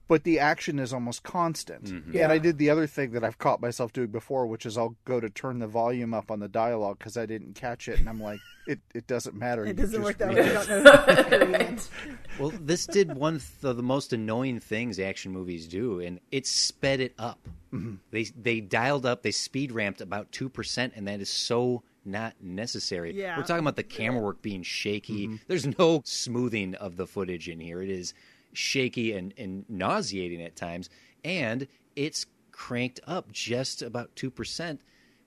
But 0.06 0.24
the 0.24 0.38
action 0.38 0.78
is 0.78 0.92
almost 0.92 1.22
constant. 1.22 1.84
Mm-hmm. 1.84 2.16
And 2.16 2.30
I 2.32 2.38
did 2.38 2.58
the 2.58 2.70
other 2.70 2.86
thing 2.86 3.12
that 3.12 3.24
I've 3.24 3.38
caught 3.38 3.60
myself 3.60 3.92
doing 3.92 4.08
before, 4.08 4.46
which 4.46 4.66
is 4.66 4.76
I'll 4.76 4.96
go 5.04 5.20
to 5.20 5.30
turn 5.30 5.58
the 5.58 5.66
volume 5.66 6.12
up 6.12 6.30
on 6.30 6.40
the 6.40 6.48
dialogue 6.48 6.98
because 6.98 7.16
I 7.16 7.26
didn't 7.26 7.54
catch 7.54 7.88
it, 7.88 7.98
and 7.98 8.08
I'm 8.08 8.20
like, 8.20 8.40
it, 8.66 8.80
it 8.94 9.06
doesn't 9.06 9.34
matter. 9.34 9.64
It 9.64 9.68
You 9.68 9.74
doesn't 9.74 10.02
work 10.02 10.18
that 10.18 10.34
way. 10.34 10.40
it. 10.40 11.30
Don't 11.30 11.50
know 11.52 11.76
Well, 12.38 12.52
this 12.60 12.86
did 12.86 13.16
one 13.16 13.36
of 13.36 13.76
the 13.76 13.82
most 13.82 14.12
annoying 14.12 14.60
things 14.60 14.98
action 14.98 15.32
movies 15.32 15.66
do, 15.68 16.00
and 16.00 16.20
it 16.30 16.46
sped 16.46 17.00
it 17.00 17.14
up. 17.18 17.38
Mm-hmm. 17.72 17.94
They 18.10 18.24
they 18.24 18.60
dialed 18.60 19.06
up, 19.06 19.22
they 19.22 19.30
speed 19.32 19.72
ramped 19.72 20.00
about 20.00 20.32
two 20.32 20.48
percent, 20.48 20.92
and 20.96 21.08
that 21.08 21.20
is 21.20 21.30
so 21.30 21.82
not 22.04 22.34
necessary. 22.42 23.14
Yeah. 23.14 23.36
We're 23.36 23.44
talking 23.44 23.64
about 23.64 23.76
the 23.76 23.82
camera 23.82 24.20
work 24.20 24.42
being 24.42 24.62
shaky. 24.62 25.26
Mm-hmm. 25.26 25.36
There's 25.48 25.66
no 25.78 26.02
smoothing 26.04 26.74
of 26.74 26.96
the 26.96 27.06
footage 27.06 27.48
in 27.48 27.60
here. 27.60 27.82
It 27.82 27.90
is 27.90 28.14
shaky 28.54 29.12
and, 29.12 29.34
and 29.36 29.64
nauseating 29.68 30.42
at 30.42 30.56
times, 30.56 30.88
and 31.24 31.66
it's 31.96 32.26
cranked 32.52 33.00
up 33.06 33.30
just 33.32 33.82
about 33.82 34.14
two 34.16 34.30
percent. 34.30 34.80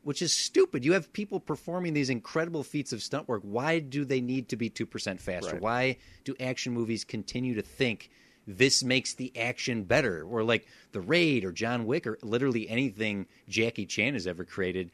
Which 0.03 0.21
is 0.21 0.33
stupid. 0.33 0.85
You 0.85 0.93
have 0.93 1.11
people 1.11 1.41
performing 1.41 1.93
these 1.93 2.09
incredible 2.09 2.63
feats 2.63 2.93
of 2.93 3.03
stunt 3.03 3.27
work. 3.27 3.41
Why 3.43 3.79
do 3.79 4.05
they 4.05 4.21
need 4.21 4.47
to 4.49 4.55
be 4.55 4.69
2% 4.69 5.19
faster? 5.19 5.51
Right. 5.51 5.61
Why 5.61 5.97
do 6.23 6.33
action 6.39 6.71
movies 6.71 7.03
continue 7.03 7.55
to 7.55 7.61
think 7.61 8.09
this 8.45 8.85
makes 8.85 9.15
the 9.15 9.33
action 9.37 9.83
better? 9.83 10.23
Or 10.23 10.43
like 10.43 10.65
The 10.93 11.01
Raid 11.01 11.43
or 11.43 11.51
John 11.51 11.85
Wick 11.85 12.07
or 12.07 12.17
literally 12.21 12.69
anything 12.69 13.25
Jackie 13.49 13.85
Chan 13.85 14.13
has 14.13 14.27
ever 14.27 14.45
created 14.45 14.91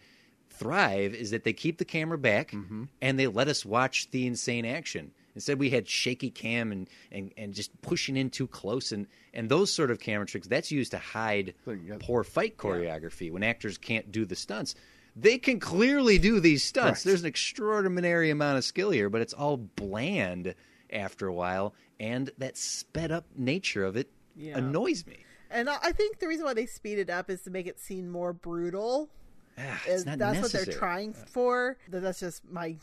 thrive 0.54 1.14
is 1.14 1.32
that 1.32 1.44
they 1.44 1.54
keep 1.54 1.78
the 1.78 1.86
camera 1.86 2.18
back 2.18 2.52
mm-hmm. 2.52 2.86
and 3.02 3.20
they 3.20 3.28
let 3.28 3.48
us 3.48 3.66
watch 3.66 4.10
the 4.12 4.26
insane 4.26 4.66
action. 4.66 5.12
Instead, 5.36 5.60
we 5.60 5.70
had 5.70 5.88
shaky 5.88 6.30
cam 6.30 6.72
and, 6.72 6.90
and, 7.12 7.32
and 7.38 7.54
just 7.54 7.80
pushing 7.82 8.16
in 8.18 8.30
too 8.30 8.48
close 8.48 8.92
and, 8.92 9.08
and 9.34 9.50
those 9.50 9.72
sort 9.72 9.90
of 9.92 10.00
camera 10.00 10.26
tricks. 10.26 10.48
That's 10.48 10.72
used 10.72 10.92
to 10.92 10.98
hide 11.00 11.54
So 11.66 11.76
got- 11.76 12.00
poor 12.00 12.24
fight 12.24 12.58
choreography 12.58 13.32
when 13.32 13.44
actors 13.44 13.78
can't 13.78 14.12
do 14.12 14.26
the 14.26 14.36
stunts. 14.36 14.76
They 15.16 15.38
can 15.38 15.60
clearly 15.60 16.18
do 16.18 16.40
these 16.40 16.64
stunts. 16.64 17.06
Right. 17.06 17.12
There's 17.12 17.22
an 17.22 17.28
extraordinary 17.28 18.30
amount 18.32 18.58
of 18.58 18.64
skill 18.64 18.90
here, 18.92 19.10
but 19.10 19.22
it's 19.22 19.34
all 19.34 19.58
bland 19.58 20.56
after 20.92 21.28
a 21.28 21.34
while, 21.34 21.74
and 22.00 22.30
that 22.38 22.58
sped 22.58 23.12
up 23.12 23.26
nature 23.36 23.84
of 23.86 23.96
it 23.96 24.10
Yeah. 24.36 24.58
annoys 24.58 25.06
me. 25.08 25.18
And 25.52 25.70
I 25.70 25.78
I 25.84 25.92
think 25.92 26.18
the 26.20 26.28
reason 26.28 26.46
why 26.46 26.54
they 26.56 26.66
speed 26.66 26.98
it 26.98 27.10
up 27.12 27.30
is 27.30 27.42
to 27.44 27.52
make 27.52 27.68
it 27.68 27.80
seem 27.80 28.10
more 28.10 28.34
brutal. 28.34 29.10
Ah, 29.56 29.82
it's 29.88 30.04
not 30.06 30.18
that's 30.18 30.38
necessary. 30.38 30.62
what 30.62 30.66
they're 30.72 30.80
trying 30.80 31.14
for. 31.14 31.78
That's 31.90 32.20
just 32.20 32.44
my 32.50 32.76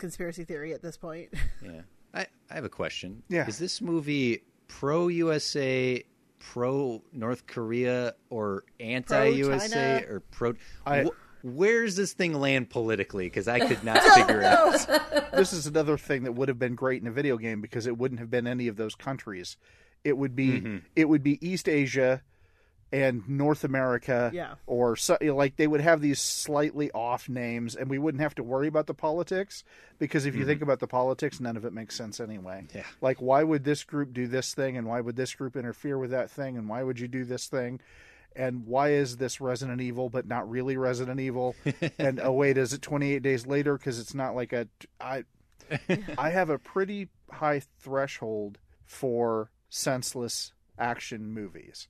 conspiracy 0.00 0.44
theory 0.44 0.72
at 0.72 0.82
this 0.82 0.96
point. 0.96 1.32
Yeah. 1.62 1.82
I, 2.12 2.26
I 2.50 2.54
have 2.54 2.64
a 2.64 2.68
question. 2.70 3.22
Yeah. 3.28 3.46
Is 3.46 3.58
this 3.58 3.80
movie 3.80 4.42
pro 4.66 5.06
USA, 5.06 6.02
pro 6.40 7.02
North 7.12 7.46
Korea, 7.46 8.14
or 8.30 8.64
anti 8.80 9.28
USA, 9.28 10.02
or 10.04 10.20
pro? 10.32 10.54
I- 10.84 11.04
Wh- 11.04 11.44
Where's 11.44 11.96
this 11.96 12.12
thing 12.12 12.34
land 12.34 12.68
politically? 12.68 13.26
Because 13.26 13.46
I 13.48 13.60
could 13.66 13.82
not 13.84 14.02
figure 14.14 14.40
it 14.40 14.44
out. 14.44 15.30
this 15.32 15.52
is 15.54 15.66
another 15.66 15.96
thing 15.96 16.24
that 16.24 16.32
would 16.32 16.48
have 16.48 16.58
been 16.58 16.74
great 16.74 17.00
in 17.00 17.06
a 17.08 17.12
video 17.12 17.36
game 17.38 17.60
because 17.60 17.86
it 17.86 17.96
wouldn't 17.96 18.20
have 18.20 18.30
been 18.30 18.46
any 18.46 18.68
of 18.68 18.76
those 18.76 18.94
countries. 18.94 19.56
It 20.04 20.16
would 20.18 20.34
be 20.36 20.48
Mm-hmm. 20.60 20.76
it 20.96 21.08
would 21.08 21.22
be 21.22 21.38
East 21.46 21.68
Asia 21.68 22.22
and 22.92 23.28
North 23.28 23.62
America, 23.62 24.30
Yeah. 24.32 24.54
or 24.66 24.96
so, 24.96 25.16
like 25.20 25.56
they 25.56 25.66
would 25.66 25.80
have 25.80 26.00
these 26.00 26.20
slightly 26.20 26.90
off 26.90 27.28
names, 27.28 27.76
and 27.76 27.88
we 27.88 27.98
wouldn't 27.98 28.22
have 28.22 28.34
to 28.36 28.42
worry 28.42 28.66
about 28.66 28.86
the 28.86 28.94
politics 28.94 29.62
because 29.98 30.26
if 30.26 30.34
you 30.34 30.40
mm-hmm. 30.40 30.48
think 30.48 30.62
about 30.62 30.80
the 30.80 30.86
politics, 30.88 31.40
none 31.40 31.56
of 31.56 31.64
it 31.64 31.72
makes 31.72 31.94
sense 31.94 32.20
anyway. 32.20 32.66
Yeah. 32.74 32.84
Like, 33.00 33.18
why 33.18 33.44
would 33.44 33.64
this 33.64 33.84
group 33.84 34.12
do 34.12 34.26
this 34.26 34.54
thing, 34.54 34.76
and 34.76 34.86
why 34.86 35.00
would 35.00 35.16
this 35.16 35.34
group 35.34 35.56
interfere 35.56 35.98
with 35.98 36.10
that 36.10 36.30
thing, 36.30 36.56
and 36.56 36.68
why 36.68 36.82
would 36.82 36.98
you 36.98 37.08
do 37.08 37.24
this 37.24 37.46
thing? 37.46 37.80
And 38.36 38.66
why 38.66 38.90
is 38.90 39.16
this 39.16 39.40
Resident 39.40 39.80
Evil, 39.80 40.08
but 40.08 40.26
not 40.26 40.48
really 40.48 40.76
Resident 40.76 41.20
Evil? 41.20 41.54
and 41.98 42.20
oh 42.20 42.32
wait, 42.32 42.58
is 42.58 42.72
it 42.72 42.82
28 42.82 43.22
days 43.22 43.46
later? 43.46 43.76
Because 43.76 43.98
it's 43.98 44.14
not 44.14 44.34
like 44.34 44.52
a. 44.52 44.68
I 45.00 45.24
I 46.18 46.30
have 46.30 46.50
a 46.50 46.58
pretty 46.58 47.08
high 47.30 47.62
threshold 47.80 48.58
for 48.84 49.50
senseless 49.68 50.52
action 50.78 51.32
movies. 51.32 51.88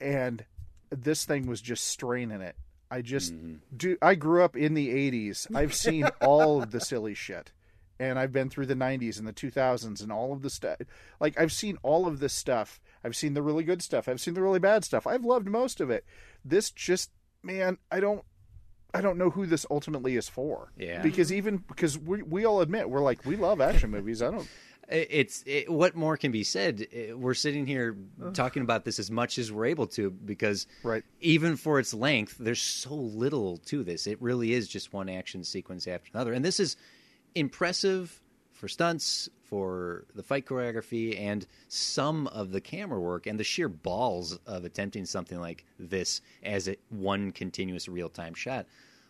And 0.00 0.44
this 0.90 1.24
thing 1.24 1.46
was 1.46 1.60
just 1.60 1.86
straining 1.86 2.40
it. 2.40 2.56
I 2.90 3.02
just 3.02 3.34
mm-hmm. 3.34 3.56
do 3.76 3.96
I 4.00 4.14
grew 4.14 4.42
up 4.42 4.56
in 4.56 4.74
the 4.74 4.88
80s. 4.88 5.54
I've 5.54 5.74
seen 5.74 6.08
all 6.20 6.62
of 6.62 6.70
the 6.70 6.80
silly 6.80 7.14
shit. 7.14 7.52
And 7.98 8.18
I've 8.18 8.32
been 8.32 8.50
through 8.50 8.66
the 8.66 8.74
90s 8.74 9.18
and 9.18 9.26
the 9.26 9.32
2000s 9.32 10.02
and 10.02 10.12
all 10.12 10.34
of 10.34 10.42
the 10.42 10.50
stuff. 10.50 10.78
Like 11.18 11.40
I've 11.40 11.52
seen 11.52 11.78
all 11.82 12.06
of 12.06 12.20
this 12.20 12.34
stuff. 12.34 12.78
I've 13.02 13.16
seen 13.16 13.32
the 13.32 13.42
really 13.42 13.64
good 13.64 13.80
stuff. 13.80 14.06
I've 14.06 14.20
seen 14.20 14.34
the 14.34 14.42
really 14.42 14.58
bad 14.58 14.84
stuff. 14.84 15.06
I've 15.06 15.24
loved 15.24 15.48
most 15.48 15.80
of 15.80 15.88
it. 15.88 16.04
This 16.44 16.70
just 16.70 17.10
man, 17.42 17.78
I 17.90 18.00
don't 18.00 18.22
I 18.92 19.00
don't 19.00 19.18
know 19.18 19.30
who 19.30 19.46
this 19.46 19.66
ultimately 19.70 20.16
is 20.16 20.28
for. 20.28 20.72
Yeah. 20.76 21.02
Because 21.02 21.32
even 21.32 21.58
because 21.58 21.98
we 21.98 22.22
we 22.22 22.44
all 22.44 22.60
admit 22.60 22.90
we're 22.90 23.02
like 23.02 23.24
we 23.24 23.36
love 23.36 23.60
action 23.60 23.90
movies. 23.90 24.22
I 24.22 24.30
don't 24.30 24.48
It's 24.88 25.42
it, 25.46 25.70
what 25.70 25.96
more 25.96 26.16
can 26.16 26.30
be 26.30 26.44
said. 26.44 26.86
We're 27.14 27.34
sitting 27.34 27.66
here 27.66 27.96
talking 28.34 28.62
about 28.62 28.84
this 28.84 28.98
as 28.98 29.10
much 29.10 29.38
as 29.38 29.50
we're 29.50 29.66
able 29.66 29.88
to 29.88 30.10
because 30.10 30.66
Right. 30.82 31.02
even 31.20 31.56
for 31.56 31.80
its 31.80 31.92
length, 31.92 32.36
there's 32.38 32.62
so 32.62 32.94
little 32.94 33.56
to 33.66 33.82
this. 33.82 34.06
It 34.06 34.20
really 34.22 34.52
is 34.52 34.68
just 34.68 34.92
one 34.92 35.08
action 35.08 35.42
sequence 35.42 35.88
after 35.88 36.10
another, 36.14 36.32
and 36.32 36.44
this 36.44 36.60
is 36.60 36.76
impressive 37.34 38.20
for 38.52 38.68
stunts, 38.68 39.28
for 39.44 40.06
the 40.14 40.22
fight 40.22 40.46
choreography, 40.46 41.18
and 41.20 41.46
some 41.68 42.26
of 42.28 42.52
the 42.52 42.60
camera 42.60 42.98
work, 42.98 43.26
and 43.26 43.38
the 43.38 43.44
sheer 43.44 43.68
balls 43.68 44.38
of 44.46 44.64
attempting 44.64 45.04
something 45.04 45.38
like 45.38 45.64
this 45.78 46.20
as 46.42 46.66
a 46.68 46.76
one 46.88 47.32
continuous 47.32 47.86
real 47.86 48.08
time 48.08 48.34
shot. 48.34 48.66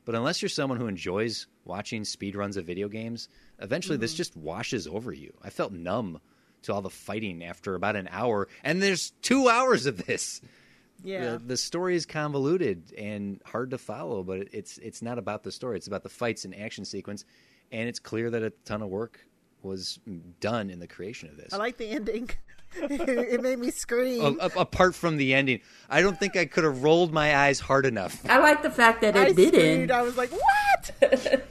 But 0.07 0.15
unless 0.15 0.41
you're 0.41 0.49
someone 0.49 0.79
who 0.79 0.87
enjoys 0.87 1.49
watching 1.65 2.03
speedruns 2.03 2.57
of 2.57 2.65
video 2.65 2.89
games, 2.89 3.29
eventually 3.59 3.99
this 3.99 4.13
mm-hmm. 4.13 4.19
just 4.19 4.37
washes 4.37 4.87
over 4.87 5.13
you. 5.13 5.35
I 5.43 5.51
felt 5.51 5.73
numb 5.73 6.21
to 6.63 6.73
all 6.73 6.81
the 6.81 6.89
fighting 6.89 7.45
after 7.45 7.75
about 7.75 7.97
an 7.97 8.09
hour, 8.11 8.49
and 8.65 8.81
there's 8.81 9.11
two 9.21 9.49
hours 9.49 9.85
of 9.85 10.07
this. 10.07 10.41
Yeah. 11.03 11.33
The, 11.33 11.39
the 11.39 11.57
story 11.57 11.97
is 11.97 12.07
convoluted 12.07 12.95
and 12.97 13.43
hard 13.45 13.73
to 13.73 13.79
follow, 13.79 14.23
but 14.23 14.49
it's 14.53 14.79
it's 14.79 15.03
not 15.03 15.19
about 15.19 15.43
the 15.43 15.53
story. 15.53 15.77
It's 15.77 15.89
about 15.89 16.05
the 16.05 16.09
fights 16.09 16.45
and 16.45 16.55
action 16.55 16.85
sequence, 16.85 17.25
and 17.71 17.89
it's 17.89 17.99
clear 17.99 18.31
that 18.31 18.43
a 18.43 18.51
ton 18.65 18.83
of 18.83 18.89
work 18.89 19.21
was 19.63 19.99
done 20.41 20.71
in 20.71 20.79
the 20.79 20.87
creation 20.87 21.29
of 21.29 21.37
this. 21.37 21.53
I 21.53 21.57
like 21.57 21.77
the 21.77 21.89
ending. 21.89 22.31
it 22.90 23.42
made 23.42 23.59
me 23.59 23.71
scream. 23.71 24.23
A- 24.40 24.47
a- 24.47 24.61
apart 24.61 24.95
from 24.95 25.16
the 25.16 25.35
ending, 25.35 25.61
I 25.88 26.02
don't 26.02 26.18
think 26.18 26.37
I 26.37 26.45
could 26.47 26.64
have 26.64 26.83
rolled 26.83 27.12
my 27.12 27.37
eyes 27.37 27.61
hard 27.61 27.87
enough. 27.87 28.21
I 28.28 28.38
like 28.38 28.62
the 28.62 28.71
fact 28.71 29.00
that 29.02 29.16
I 29.16 29.28
it 29.28 29.37
didn't. 29.37 29.54
screamed. 29.61 29.90
I 29.90 30.02
was 30.02 30.16
like, 30.16 30.30
"What?" 30.33 31.42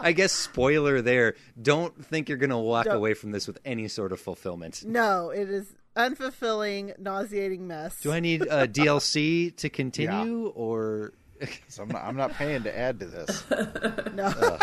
I 0.00 0.12
guess 0.12 0.32
spoiler 0.32 1.00
there. 1.00 1.34
Don't 1.60 2.04
think 2.04 2.28
you're 2.28 2.38
going 2.38 2.50
to 2.50 2.58
walk 2.58 2.84
Don't- 2.86 2.96
away 2.96 3.14
from 3.14 3.30
this 3.32 3.46
with 3.46 3.58
any 3.64 3.88
sort 3.88 4.12
of 4.12 4.20
fulfillment. 4.20 4.84
no, 4.84 5.30
it 5.30 5.48
is. 5.48 5.72
unfulfilling, 5.96 6.98
nauseating 6.98 7.66
mess. 7.66 8.00
Do 8.00 8.12
I 8.12 8.20
need 8.20 8.42
a 8.42 8.66
DLC 8.68 9.54
to 9.56 9.68
continue 9.70 10.48
or 10.48 11.12
So 11.68 11.82
I'm 11.82 11.88
not, 11.88 12.02
I'm 12.04 12.16
not 12.16 12.32
paying 12.32 12.62
to 12.64 12.78
add 12.78 13.00
to 13.00 13.06
this. 13.06 13.44
no. 14.14 14.58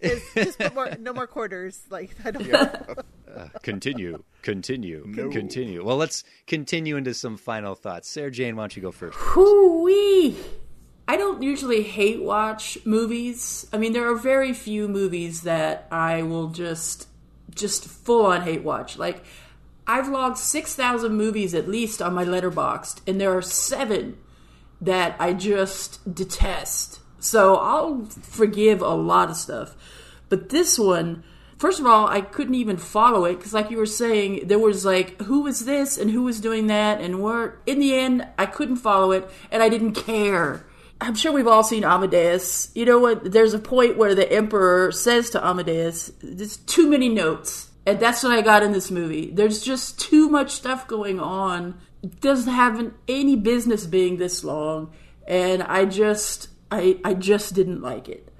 It's 0.00 0.34
just 0.34 0.58
put 0.58 0.74
more, 0.74 0.90
no 0.98 1.12
more 1.12 1.26
quarters. 1.26 1.80
Like 1.90 2.10
I 2.24 2.30
don't. 2.32 2.52
uh, 2.54 2.94
continue, 3.62 4.22
continue, 4.42 5.04
No. 5.06 5.28
continue? 5.30 5.84
Well, 5.84 5.96
let's 5.96 6.24
continue 6.46 6.96
into 6.96 7.14
some 7.14 7.36
final 7.36 7.74
thoughts. 7.74 8.08
Sarah 8.08 8.30
Jane, 8.30 8.56
why 8.56 8.62
don't 8.62 8.76
you 8.76 8.82
go 8.82 8.92
first? 8.92 9.16
Hoo-wee. 9.18 10.36
I 11.08 11.16
don't 11.16 11.42
usually 11.42 11.82
hate 11.82 12.22
watch 12.22 12.78
movies. 12.84 13.66
I 13.72 13.76
mean, 13.78 13.92
there 13.92 14.08
are 14.08 14.14
very 14.14 14.52
few 14.52 14.88
movies 14.88 15.42
that 15.42 15.86
I 15.90 16.22
will 16.22 16.48
just 16.48 17.08
just 17.54 17.84
full 17.84 18.26
on 18.26 18.42
hate 18.42 18.62
watch. 18.62 18.96
Like 18.96 19.24
I've 19.86 20.08
logged 20.08 20.38
6,000 20.38 21.12
movies 21.14 21.54
at 21.54 21.68
least 21.68 22.00
on 22.00 22.14
my 22.14 22.24
letterboxd 22.24 23.00
and 23.06 23.20
there 23.20 23.36
are 23.36 23.42
7 23.42 24.16
that 24.80 25.14
I 25.18 25.32
just 25.34 26.14
detest. 26.14 27.00
So 27.18 27.56
I'll 27.56 28.04
forgive 28.06 28.80
a 28.80 28.94
lot 28.94 29.30
of 29.30 29.36
stuff. 29.36 29.76
But 30.28 30.48
this 30.48 30.78
one, 30.78 31.24
first 31.62 31.78
of 31.78 31.86
all, 31.86 32.08
I 32.08 32.22
couldn't 32.22 32.56
even 32.56 32.76
follow 32.76 33.24
it 33.24 33.36
because, 33.36 33.54
like 33.54 33.70
you 33.70 33.76
were 33.76 33.86
saying, 33.86 34.48
there 34.48 34.58
was 34.58 34.84
like, 34.84 35.22
who 35.22 35.42
was 35.42 35.64
this 35.64 35.96
and 35.96 36.10
who 36.10 36.24
was 36.24 36.40
doing 36.40 36.66
that, 36.66 37.00
and 37.00 37.22
where. 37.22 37.60
In 37.66 37.78
the 37.78 37.94
end, 37.94 38.26
I 38.36 38.46
couldn't 38.46 38.76
follow 38.76 39.12
it 39.12 39.30
and 39.52 39.62
I 39.62 39.68
didn't 39.68 39.92
care. 39.92 40.66
I'm 41.00 41.14
sure 41.14 41.30
we've 41.30 41.46
all 41.46 41.62
seen 41.62 41.84
Amadeus. 41.84 42.72
You 42.74 42.84
know 42.84 42.98
what? 42.98 43.30
There's 43.30 43.54
a 43.54 43.60
point 43.60 43.96
where 43.96 44.12
the 44.12 44.30
Emperor 44.30 44.90
says 44.90 45.30
to 45.30 45.46
Amadeus, 45.46 46.10
there's 46.20 46.56
too 46.56 46.90
many 46.90 47.08
notes. 47.08 47.70
And 47.86 48.00
that's 48.00 48.24
what 48.24 48.36
I 48.36 48.42
got 48.42 48.64
in 48.64 48.72
this 48.72 48.90
movie. 48.90 49.30
There's 49.30 49.62
just 49.62 50.00
too 50.00 50.28
much 50.28 50.50
stuff 50.50 50.88
going 50.88 51.20
on. 51.20 51.80
It 52.02 52.20
doesn't 52.20 52.52
have 52.52 52.92
any 53.06 53.36
business 53.36 53.86
being 53.86 54.16
this 54.16 54.42
long. 54.42 54.92
And 55.28 55.62
I 55.62 55.84
just, 55.84 56.48
I, 56.72 56.98
I 57.04 57.14
just 57.14 57.54
didn't 57.54 57.82
like 57.82 58.08
it. 58.08 58.31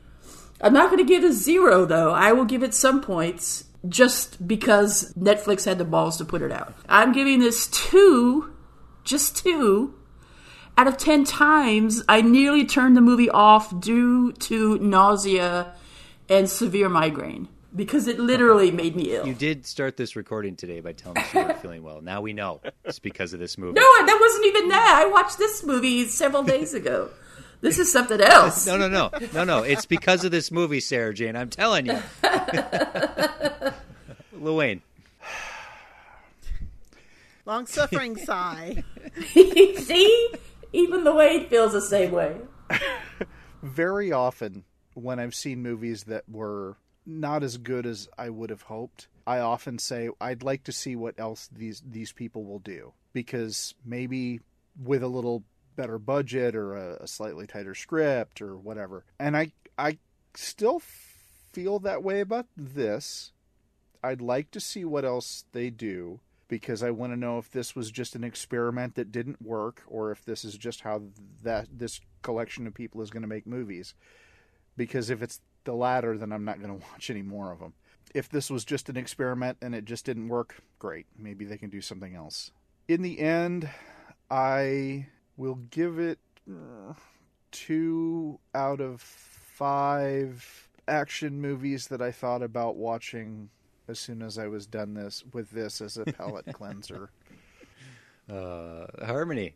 I'm 0.63 0.73
not 0.73 0.91
going 0.91 1.05
to 1.05 1.09
give 1.09 1.25
it 1.25 1.31
a 1.31 1.33
zero, 1.33 1.85
though. 1.85 2.13
I 2.13 2.33
will 2.33 2.45
give 2.45 2.63
it 2.63 2.73
some 2.73 3.01
points 3.01 3.65
just 3.89 4.47
because 4.47 5.13
Netflix 5.15 5.65
had 5.65 5.79
the 5.79 5.85
balls 5.85 6.17
to 6.19 6.25
put 6.25 6.43
it 6.43 6.53
out. 6.53 6.75
I'm 6.89 7.13
giving 7.13 7.41
this 7.41 7.67
two, 7.67 8.55
just 9.05 9.37
two, 9.37 9.95
out 10.79 10.87
of 10.87 10.97
10 10.97 11.25
times. 11.25 12.03
I 12.09 12.23
nearly 12.23 12.65
turned 12.65 12.97
the 12.97 13.01
movie 13.01 13.31
off 13.31 13.79
due 13.81 14.33
to 14.33 14.79
nausea 14.79 15.75
and 16.29 16.49
severe 16.49 16.89
migraine 16.89 17.49
because 17.75 18.07
it 18.07 18.19
literally 18.19 18.71
made 18.71 18.95
me 18.95 19.15
ill. 19.15 19.27
You 19.27 19.35
did 19.35 19.67
start 19.67 19.97
this 19.97 20.15
recording 20.15 20.57
today 20.57 20.81
by 20.81 20.93
telling 20.93 21.19
us 21.19 21.35
you 21.35 21.41
weren't 21.41 21.59
feeling 21.63 21.83
well. 21.83 22.01
Now 22.01 22.21
we 22.21 22.33
know 22.33 22.61
it's 22.85 22.99
because 22.99 23.33
of 23.33 23.41
this 23.41 23.59
movie. 23.59 23.75
No, 23.75 23.83
that 23.83 24.19
wasn't 24.21 24.47
even 24.47 24.69
that. 24.69 25.03
I 25.03 25.07
watched 25.11 25.39
this 25.39 25.65
movie 25.65 26.07
several 26.07 26.43
days 26.43 26.75
ago. 26.75 27.11
This 27.63 27.79
is 27.79 27.91
something 27.91 28.21
else. 28.21 28.67
No, 28.73 28.77
no, 28.77 28.89
no, 28.89 29.11
no, 29.33 29.45
no. 29.45 29.63
It's 29.63 29.87
because 29.87 30.25
of 30.25 30.31
this 30.31 30.51
movie, 30.51 30.81
Sarah 30.81 31.15
Jane. 31.15 31.37
I'm 31.37 31.49
telling 31.49 31.87
you. 31.87 32.03
Lil 34.33 34.57
Wayne. 34.57 34.83
Long 37.47 37.67
suffering 37.67 38.17
sigh. 38.17 38.83
See? 39.33 40.29
Even 40.73 41.05
the 41.05 41.15
Wade 41.15 41.49
feels 41.49 41.73
the 41.73 41.81
same 41.81 42.11
way. 42.11 42.37
Very 43.63 44.11
often, 44.11 44.65
when 44.95 45.21
I've 45.21 45.35
seen 45.35 45.63
movies 45.63 46.05
that 46.05 46.29
were 46.29 46.77
not 47.07 47.43
as 47.43 47.59
good 47.59 47.87
as 47.87 48.09
I 48.19 48.31
would 48.31 48.51
have 48.51 48.63
hoped, 48.63 49.09
I 49.27 49.39
often 49.39 49.79
say 49.79 50.09
I'd 50.21 50.43
like 50.43 50.65
to 50.65 50.73
see 50.73 50.97
what 50.97 51.19
else 51.19 51.49
these 51.53 51.83
these 51.89 52.13
people 52.13 52.45
will 52.45 52.59
do 52.59 52.93
because 53.13 53.75
maybe 53.85 54.41
with 54.83 55.03
a 55.03 55.09
little 55.09 55.45
better 55.77 55.99
budget 55.99 56.55
or 56.55 56.75
a, 56.75 57.03
a 57.03 57.07
slightly 57.07 57.47
tighter 57.47 57.75
script 57.75 58.41
or 58.43 58.57
whatever. 58.57 59.05
And 59.19 59.37
I 59.37 59.53
I 59.79 59.99
still 60.35 60.81
feel 61.53 61.79
that 61.81 62.03
way 62.03 62.21
about 62.21 62.47
this. 62.57 63.33
I'd 64.03 64.21
like 64.21 64.51
to 64.53 64.61
see 64.61 64.85
what 64.85 65.05
else 65.05 65.45
they 65.53 65.71
do 65.71 66.21
because 66.49 66.83
I 66.83 66.91
want 66.91 67.13
to 67.13 67.19
know 67.19 67.39
if 67.39 67.51
this 67.51 67.75
was 67.75 67.91
just 67.91 68.15
an 68.15 68.25
experiment 68.25 68.95
that 68.97 69.13
didn't 69.13 69.41
work 69.41 69.83
or 69.87 70.11
if 70.11 70.25
this 70.25 70.45
is 70.45 70.57
just 70.59 70.83
how 70.83 71.03
that 71.43 71.69
this 71.73 72.01
collection 72.23 72.67
of 72.67 72.75
people 72.75 73.01
is 73.01 73.11
going 73.11 73.23
to 73.23 73.29
make 73.29 73.47
movies. 73.47 73.95
Because 74.77 75.09
if 75.09 75.23
it's 75.23 75.41
the 75.65 75.75
latter, 75.75 76.19
then 76.19 76.33
I'm 76.33 76.45
not 76.45 76.61
going 76.61 76.79
to 76.79 76.87
watch 76.93 77.11
any 77.11 77.23
more 77.23 77.53
of 77.53 77.61
them. 77.61 77.75
If 78.15 78.29
this 78.29 78.51
was 78.51 78.65
just 78.65 78.89
an 78.89 78.97
experiment 78.97 79.59
and 79.63 79.75
it 79.75 79.85
just 79.85 80.05
didn't 80.05 80.29
work, 80.29 80.57
great. 80.79 81.07
Maybe 81.17 81.45
they 81.45 81.57
can 81.57 81.71
do 81.71 81.81
something 81.81 82.15
else. 82.15 82.51
In 82.89 83.01
the 83.01 83.21
end, 83.21 83.71
I 84.31 85.07
will 85.37 85.57
give 85.71 85.99
it 85.99 86.19
uh, 86.51 86.95
two 87.51 88.39
out 88.55 88.81
of 88.81 89.01
five 89.01 90.69
action 90.89 91.41
movies 91.41 91.89
that 91.89 92.03
I 92.03 92.11
thought 92.11 92.43
about 92.43 92.77
watching 92.77 93.49
as 93.89 93.99
soon 93.99 94.23
as 94.23 94.39
I 94.39 94.49
was 94.49 94.67
done 94.67 94.95
this 94.95 95.25
with 95.33 95.51
this 95.51 95.81
as 95.81 95.97
a 95.97 96.05
palate 96.05 96.47
cleanser. 96.53 97.11
Uh, 98.31 98.87
Harmony. 99.05 99.55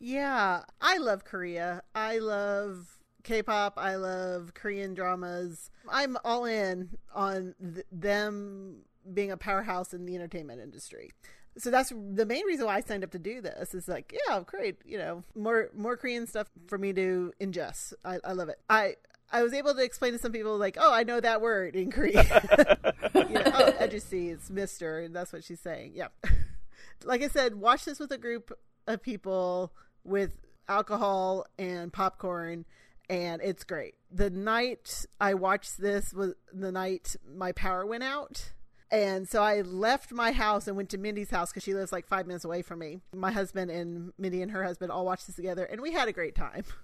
Yeah, 0.00 0.62
I 0.80 0.98
love 0.98 1.24
Korea. 1.24 1.82
I 1.94 2.18
love 2.18 2.98
K-pop. 3.24 3.74
I 3.76 3.96
love 3.96 4.54
Korean 4.54 4.94
dramas. 4.94 5.70
I'm 5.88 6.16
all 6.24 6.44
in 6.44 6.96
on 7.14 7.54
th- 7.60 7.86
them 7.90 8.82
being 9.12 9.30
a 9.32 9.36
powerhouse 9.36 9.92
in 9.92 10.06
the 10.06 10.14
entertainment 10.14 10.60
industry. 10.60 11.10
So 11.58 11.70
that's 11.70 11.90
the 11.90 12.26
main 12.26 12.44
reason 12.46 12.66
why 12.66 12.76
I 12.76 12.80
signed 12.80 13.04
up 13.04 13.10
to 13.12 13.18
do 13.18 13.40
this. 13.40 13.74
Is 13.74 13.88
like, 13.88 14.14
yeah, 14.28 14.40
great. 14.44 14.76
You 14.84 14.98
know, 14.98 15.24
more 15.34 15.70
more 15.74 15.96
Korean 15.96 16.26
stuff 16.26 16.48
for 16.66 16.78
me 16.78 16.92
to 16.92 17.32
ingest. 17.40 17.94
I, 18.04 18.18
I 18.24 18.32
love 18.32 18.48
it. 18.48 18.58
I 18.68 18.96
I 19.30 19.42
was 19.42 19.52
able 19.52 19.74
to 19.74 19.82
explain 19.82 20.12
to 20.12 20.18
some 20.18 20.32
people 20.32 20.56
like, 20.56 20.76
oh, 20.80 20.92
I 20.92 21.02
know 21.02 21.20
that 21.20 21.40
word 21.40 21.76
in 21.76 21.90
Korean. 21.90 22.24
you 23.14 23.28
know, 23.28 23.42
oh, 23.46 23.72
ahjussi, 23.80 24.32
it's 24.32 24.50
Mister, 24.50 25.00
and 25.00 25.14
that's 25.14 25.32
what 25.32 25.44
she's 25.44 25.60
saying. 25.60 25.92
Yeah. 25.94 26.08
like 27.04 27.22
I 27.22 27.28
said, 27.28 27.54
watch 27.54 27.84
this 27.84 27.98
with 27.98 28.12
a 28.12 28.18
group 28.18 28.56
of 28.86 29.02
people 29.02 29.72
with 30.04 30.32
alcohol 30.68 31.46
and 31.58 31.92
popcorn 31.92 32.64
and 33.08 33.40
it's 33.42 33.64
great. 33.64 33.94
The 34.10 34.30
night 34.30 35.06
I 35.20 35.34
watched 35.34 35.78
this 35.78 36.12
was 36.12 36.34
the 36.52 36.70
night 36.72 37.16
my 37.26 37.52
power 37.52 37.86
went 37.86 38.04
out. 38.04 38.52
And 38.90 39.28
so 39.28 39.42
I 39.42 39.60
left 39.60 40.12
my 40.12 40.32
house 40.32 40.66
and 40.66 40.76
went 40.76 40.88
to 40.90 40.98
Mindy's 40.98 41.30
house 41.30 41.50
because 41.50 41.62
she 41.62 41.74
lives 41.74 41.92
like 41.92 42.06
five 42.06 42.26
minutes 42.26 42.44
away 42.44 42.62
from 42.62 42.78
me. 42.78 43.00
My 43.14 43.30
husband 43.30 43.70
and 43.70 44.12
Mindy 44.18 44.40
and 44.40 44.50
her 44.50 44.64
husband 44.64 44.90
all 44.90 45.04
watched 45.04 45.26
this 45.26 45.36
together, 45.36 45.64
and 45.64 45.80
we 45.80 45.92
had 45.92 46.08
a 46.08 46.12
great 46.12 46.34
time. 46.34 46.64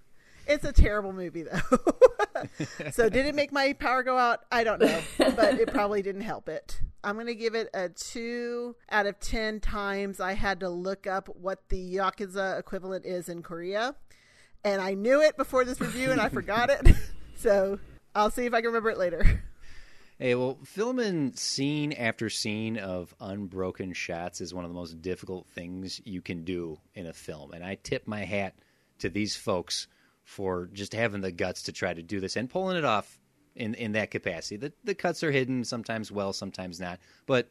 It's 0.46 0.66
a 0.66 0.72
terrible 0.72 1.14
movie, 1.14 1.44
though. 1.44 1.78
so, 2.92 3.08
did 3.08 3.24
it 3.24 3.34
make 3.34 3.50
my 3.50 3.72
power 3.72 4.02
go 4.02 4.18
out? 4.18 4.40
I 4.52 4.62
don't 4.62 4.78
know, 4.78 5.00
but 5.16 5.54
it 5.54 5.72
probably 5.72 6.02
didn't 6.02 6.20
help 6.20 6.50
it. 6.50 6.82
I'm 7.02 7.14
going 7.14 7.28
to 7.28 7.34
give 7.34 7.54
it 7.54 7.68
a 7.72 7.88
two 7.88 8.76
out 8.90 9.06
of 9.06 9.18
10 9.20 9.60
times 9.60 10.20
I 10.20 10.34
had 10.34 10.60
to 10.60 10.68
look 10.68 11.06
up 11.06 11.28
what 11.34 11.68
the 11.68 11.96
Yakuza 11.96 12.58
equivalent 12.58 13.06
is 13.06 13.28
in 13.30 13.42
Korea. 13.42 13.94
And 14.64 14.80
I 14.80 14.94
knew 14.94 15.22
it 15.22 15.36
before 15.36 15.64
this 15.64 15.80
review 15.80 16.10
and 16.10 16.20
I 16.20 16.28
forgot 16.28 16.70
it. 16.70 16.94
so, 17.36 17.78
I'll 18.14 18.30
see 18.30 18.46
if 18.46 18.54
I 18.54 18.60
can 18.60 18.68
remember 18.68 18.90
it 18.90 18.98
later. 18.98 19.42
Hey, 20.24 20.34
well, 20.34 20.58
filming 20.64 21.34
scene 21.34 21.92
after 21.92 22.30
scene 22.30 22.78
of 22.78 23.14
unbroken 23.20 23.92
shots 23.92 24.40
is 24.40 24.54
one 24.54 24.64
of 24.64 24.70
the 24.70 24.74
most 24.74 25.02
difficult 25.02 25.46
things 25.48 26.00
you 26.06 26.22
can 26.22 26.44
do 26.44 26.78
in 26.94 27.06
a 27.06 27.12
film. 27.12 27.52
And 27.52 27.62
I 27.62 27.74
tip 27.74 28.08
my 28.08 28.24
hat 28.24 28.54
to 29.00 29.10
these 29.10 29.36
folks 29.36 29.86
for 30.22 30.70
just 30.72 30.94
having 30.94 31.20
the 31.20 31.30
guts 31.30 31.64
to 31.64 31.72
try 31.72 31.92
to 31.92 32.02
do 32.02 32.20
this 32.20 32.36
and 32.36 32.48
pulling 32.48 32.78
it 32.78 32.86
off 32.86 33.18
in, 33.54 33.74
in 33.74 33.92
that 33.92 34.10
capacity. 34.10 34.56
The, 34.56 34.72
the 34.82 34.94
cuts 34.94 35.22
are 35.22 35.30
hidden, 35.30 35.62
sometimes 35.62 36.10
well, 36.10 36.32
sometimes 36.32 36.80
not. 36.80 37.00
But 37.26 37.50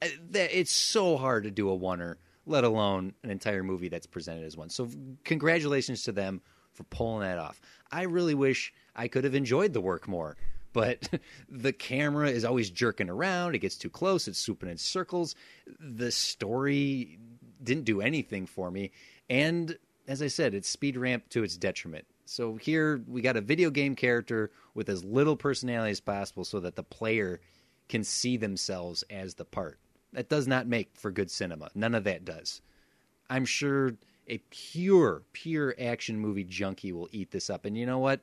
uh, 0.00 0.06
it's 0.32 0.70
so 0.70 1.16
hard 1.16 1.42
to 1.42 1.50
do 1.50 1.68
a 1.68 1.76
oner, 1.76 2.18
let 2.46 2.62
alone 2.62 3.14
an 3.24 3.30
entire 3.30 3.64
movie 3.64 3.88
that's 3.88 4.06
presented 4.06 4.44
as 4.44 4.56
one. 4.56 4.70
So, 4.70 4.88
congratulations 5.24 6.04
to 6.04 6.12
them 6.12 6.42
for 6.74 6.84
pulling 6.84 7.22
that 7.22 7.38
off. 7.38 7.60
I 7.90 8.02
really 8.02 8.34
wish 8.34 8.72
I 8.94 9.08
could 9.08 9.24
have 9.24 9.34
enjoyed 9.34 9.72
the 9.72 9.80
work 9.80 10.06
more 10.06 10.36
but 10.74 11.08
the 11.48 11.72
camera 11.72 12.28
is 12.28 12.44
always 12.44 12.68
jerking 12.68 13.08
around. 13.08 13.54
It 13.54 13.60
gets 13.60 13.78
too 13.78 13.88
close. 13.88 14.28
It's 14.28 14.38
swooping 14.38 14.68
in 14.68 14.76
circles. 14.76 15.34
The 15.80 16.12
story 16.12 17.18
didn't 17.62 17.84
do 17.84 18.02
anything 18.02 18.44
for 18.44 18.70
me. 18.70 18.90
And 19.30 19.78
as 20.06 20.20
I 20.20 20.26
said, 20.26 20.52
it's 20.52 20.68
speed 20.68 20.98
ramp 20.98 21.30
to 21.30 21.42
its 21.42 21.56
detriment. 21.56 22.04
So 22.26 22.56
here 22.56 23.02
we 23.06 23.22
got 23.22 23.38
a 23.38 23.40
video 23.40 23.70
game 23.70 23.94
character 23.94 24.50
with 24.74 24.90
as 24.90 25.02
little 25.04 25.36
personality 25.36 25.92
as 25.92 26.00
possible 26.00 26.44
so 26.44 26.60
that 26.60 26.76
the 26.76 26.82
player 26.82 27.40
can 27.88 28.04
see 28.04 28.36
themselves 28.36 29.02
as 29.08 29.34
the 29.34 29.44
part. 29.44 29.78
That 30.12 30.28
does 30.28 30.46
not 30.46 30.66
make 30.66 30.90
for 30.94 31.10
good 31.10 31.30
cinema. 31.30 31.70
None 31.74 31.94
of 31.94 32.04
that 32.04 32.24
does. 32.24 32.60
I'm 33.28 33.44
sure 33.44 33.94
a 34.28 34.38
pure, 34.50 35.22
pure 35.32 35.74
action 35.78 36.18
movie 36.18 36.44
junkie 36.44 36.92
will 36.92 37.08
eat 37.12 37.30
this 37.30 37.50
up. 37.50 37.64
And 37.64 37.76
you 37.76 37.86
know 37.86 37.98
what? 37.98 38.20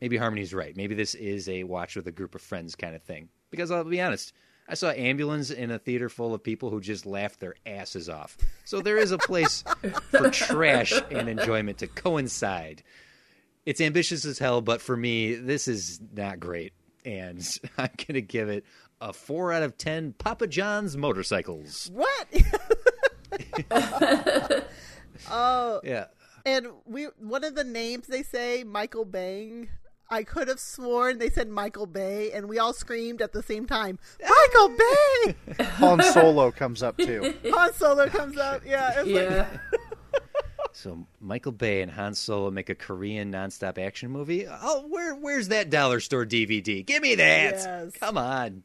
Maybe 0.00 0.16
Harmony's 0.16 0.54
right. 0.54 0.76
Maybe 0.76 0.94
this 0.94 1.14
is 1.14 1.48
a 1.48 1.64
watch 1.64 1.96
with 1.96 2.06
a 2.06 2.12
group 2.12 2.34
of 2.34 2.40
friends 2.42 2.74
kind 2.74 2.94
of 2.94 3.02
thing. 3.02 3.28
Because 3.50 3.70
I'll 3.70 3.84
be 3.84 4.00
honest, 4.00 4.32
I 4.68 4.74
saw 4.74 4.90
Ambulance 4.90 5.50
in 5.50 5.70
a 5.70 5.78
theater 5.78 6.08
full 6.08 6.34
of 6.34 6.42
people 6.42 6.70
who 6.70 6.80
just 6.80 7.06
laughed 7.06 7.40
their 7.40 7.54
asses 7.66 8.08
off. 8.08 8.36
So 8.64 8.80
there 8.80 8.96
is 8.98 9.12
a 9.12 9.18
place 9.18 9.62
for 10.10 10.30
trash 10.30 10.92
and 11.10 11.28
enjoyment 11.28 11.78
to 11.78 11.86
coincide. 11.86 12.82
It's 13.66 13.80
ambitious 13.80 14.24
as 14.24 14.38
hell, 14.38 14.60
but 14.60 14.80
for 14.82 14.96
me, 14.96 15.34
this 15.34 15.68
is 15.68 16.00
not 16.14 16.40
great. 16.40 16.72
And 17.04 17.38
I'm 17.78 17.90
going 17.96 18.14
to 18.14 18.22
give 18.22 18.48
it 18.48 18.64
a 19.00 19.12
4 19.12 19.52
out 19.52 19.62
of 19.62 19.76
10 19.76 20.14
Papa 20.18 20.46
John's 20.46 20.96
motorcycles. 20.96 21.90
What? 21.92 22.28
oh, 25.30 25.80
Yeah. 25.84 26.06
and 26.46 26.66
we 26.86 27.04
one 27.18 27.44
of 27.44 27.54
the 27.54 27.64
names 27.64 28.06
they 28.06 28.22
say, 28.22 28.64
Michael 28.64 29.04
Bang. 29.04 29.68
I 30.10 30.22
could 30.22 30.48
have 30.48 30.60
sworn 30.60 31.18
they 31.18 31.30
said 31.30 31.48
Michael 31.48 31.86
Bay, 31.86 32.30
and 32.32 32.48
we 32.48 32.58
all 32.58 32.72
screamed 32.72 33.22
at 33.22 33.32
the 33.32 33.42
same 33.42 33.66
time, 33.66 33.98
Michael 34.20 34.76
Bay! 34.76 35.64
Han 35.64 36.02
Solo 36.02 36.50
comes 36.50 36.82
up 36.82 36.96
too. 36.98 37.34
Han 37.52 37.72
Solo 37.74 38.08
comes 38.08 38.36
up. 38.36 38.62
Yeah, 38.66 39.00
it's 39.00 39.08
like, 39.08 39.30
Yeah. 39.30 39.46
So 40.76 41.06
Michael 41.20 41.52
Bay 41.52 41.82
and 41.82 41.90
Han 41.92 42.14
Solo 42.14 42.50
make 42.50 42.68
a 42.68 42.74
Korean 42.74 43.32
nonstop 43.32 43.78
action 43.78 44.10
movie. 44.10 44.44
Oh, 44.48 44.84
where 44.88 45.14
where's 45.14 45.48
that 45.48 45.70
dollar 45.70 46.00
store 46.00 46.26
DVD? 46.26 46.84
Give 46.84 47.00
me 47.00 47.14
that. 47.14 47.54
Yes. 47.54 47.92
Come 48.00 48.18
on. 48.18 48.64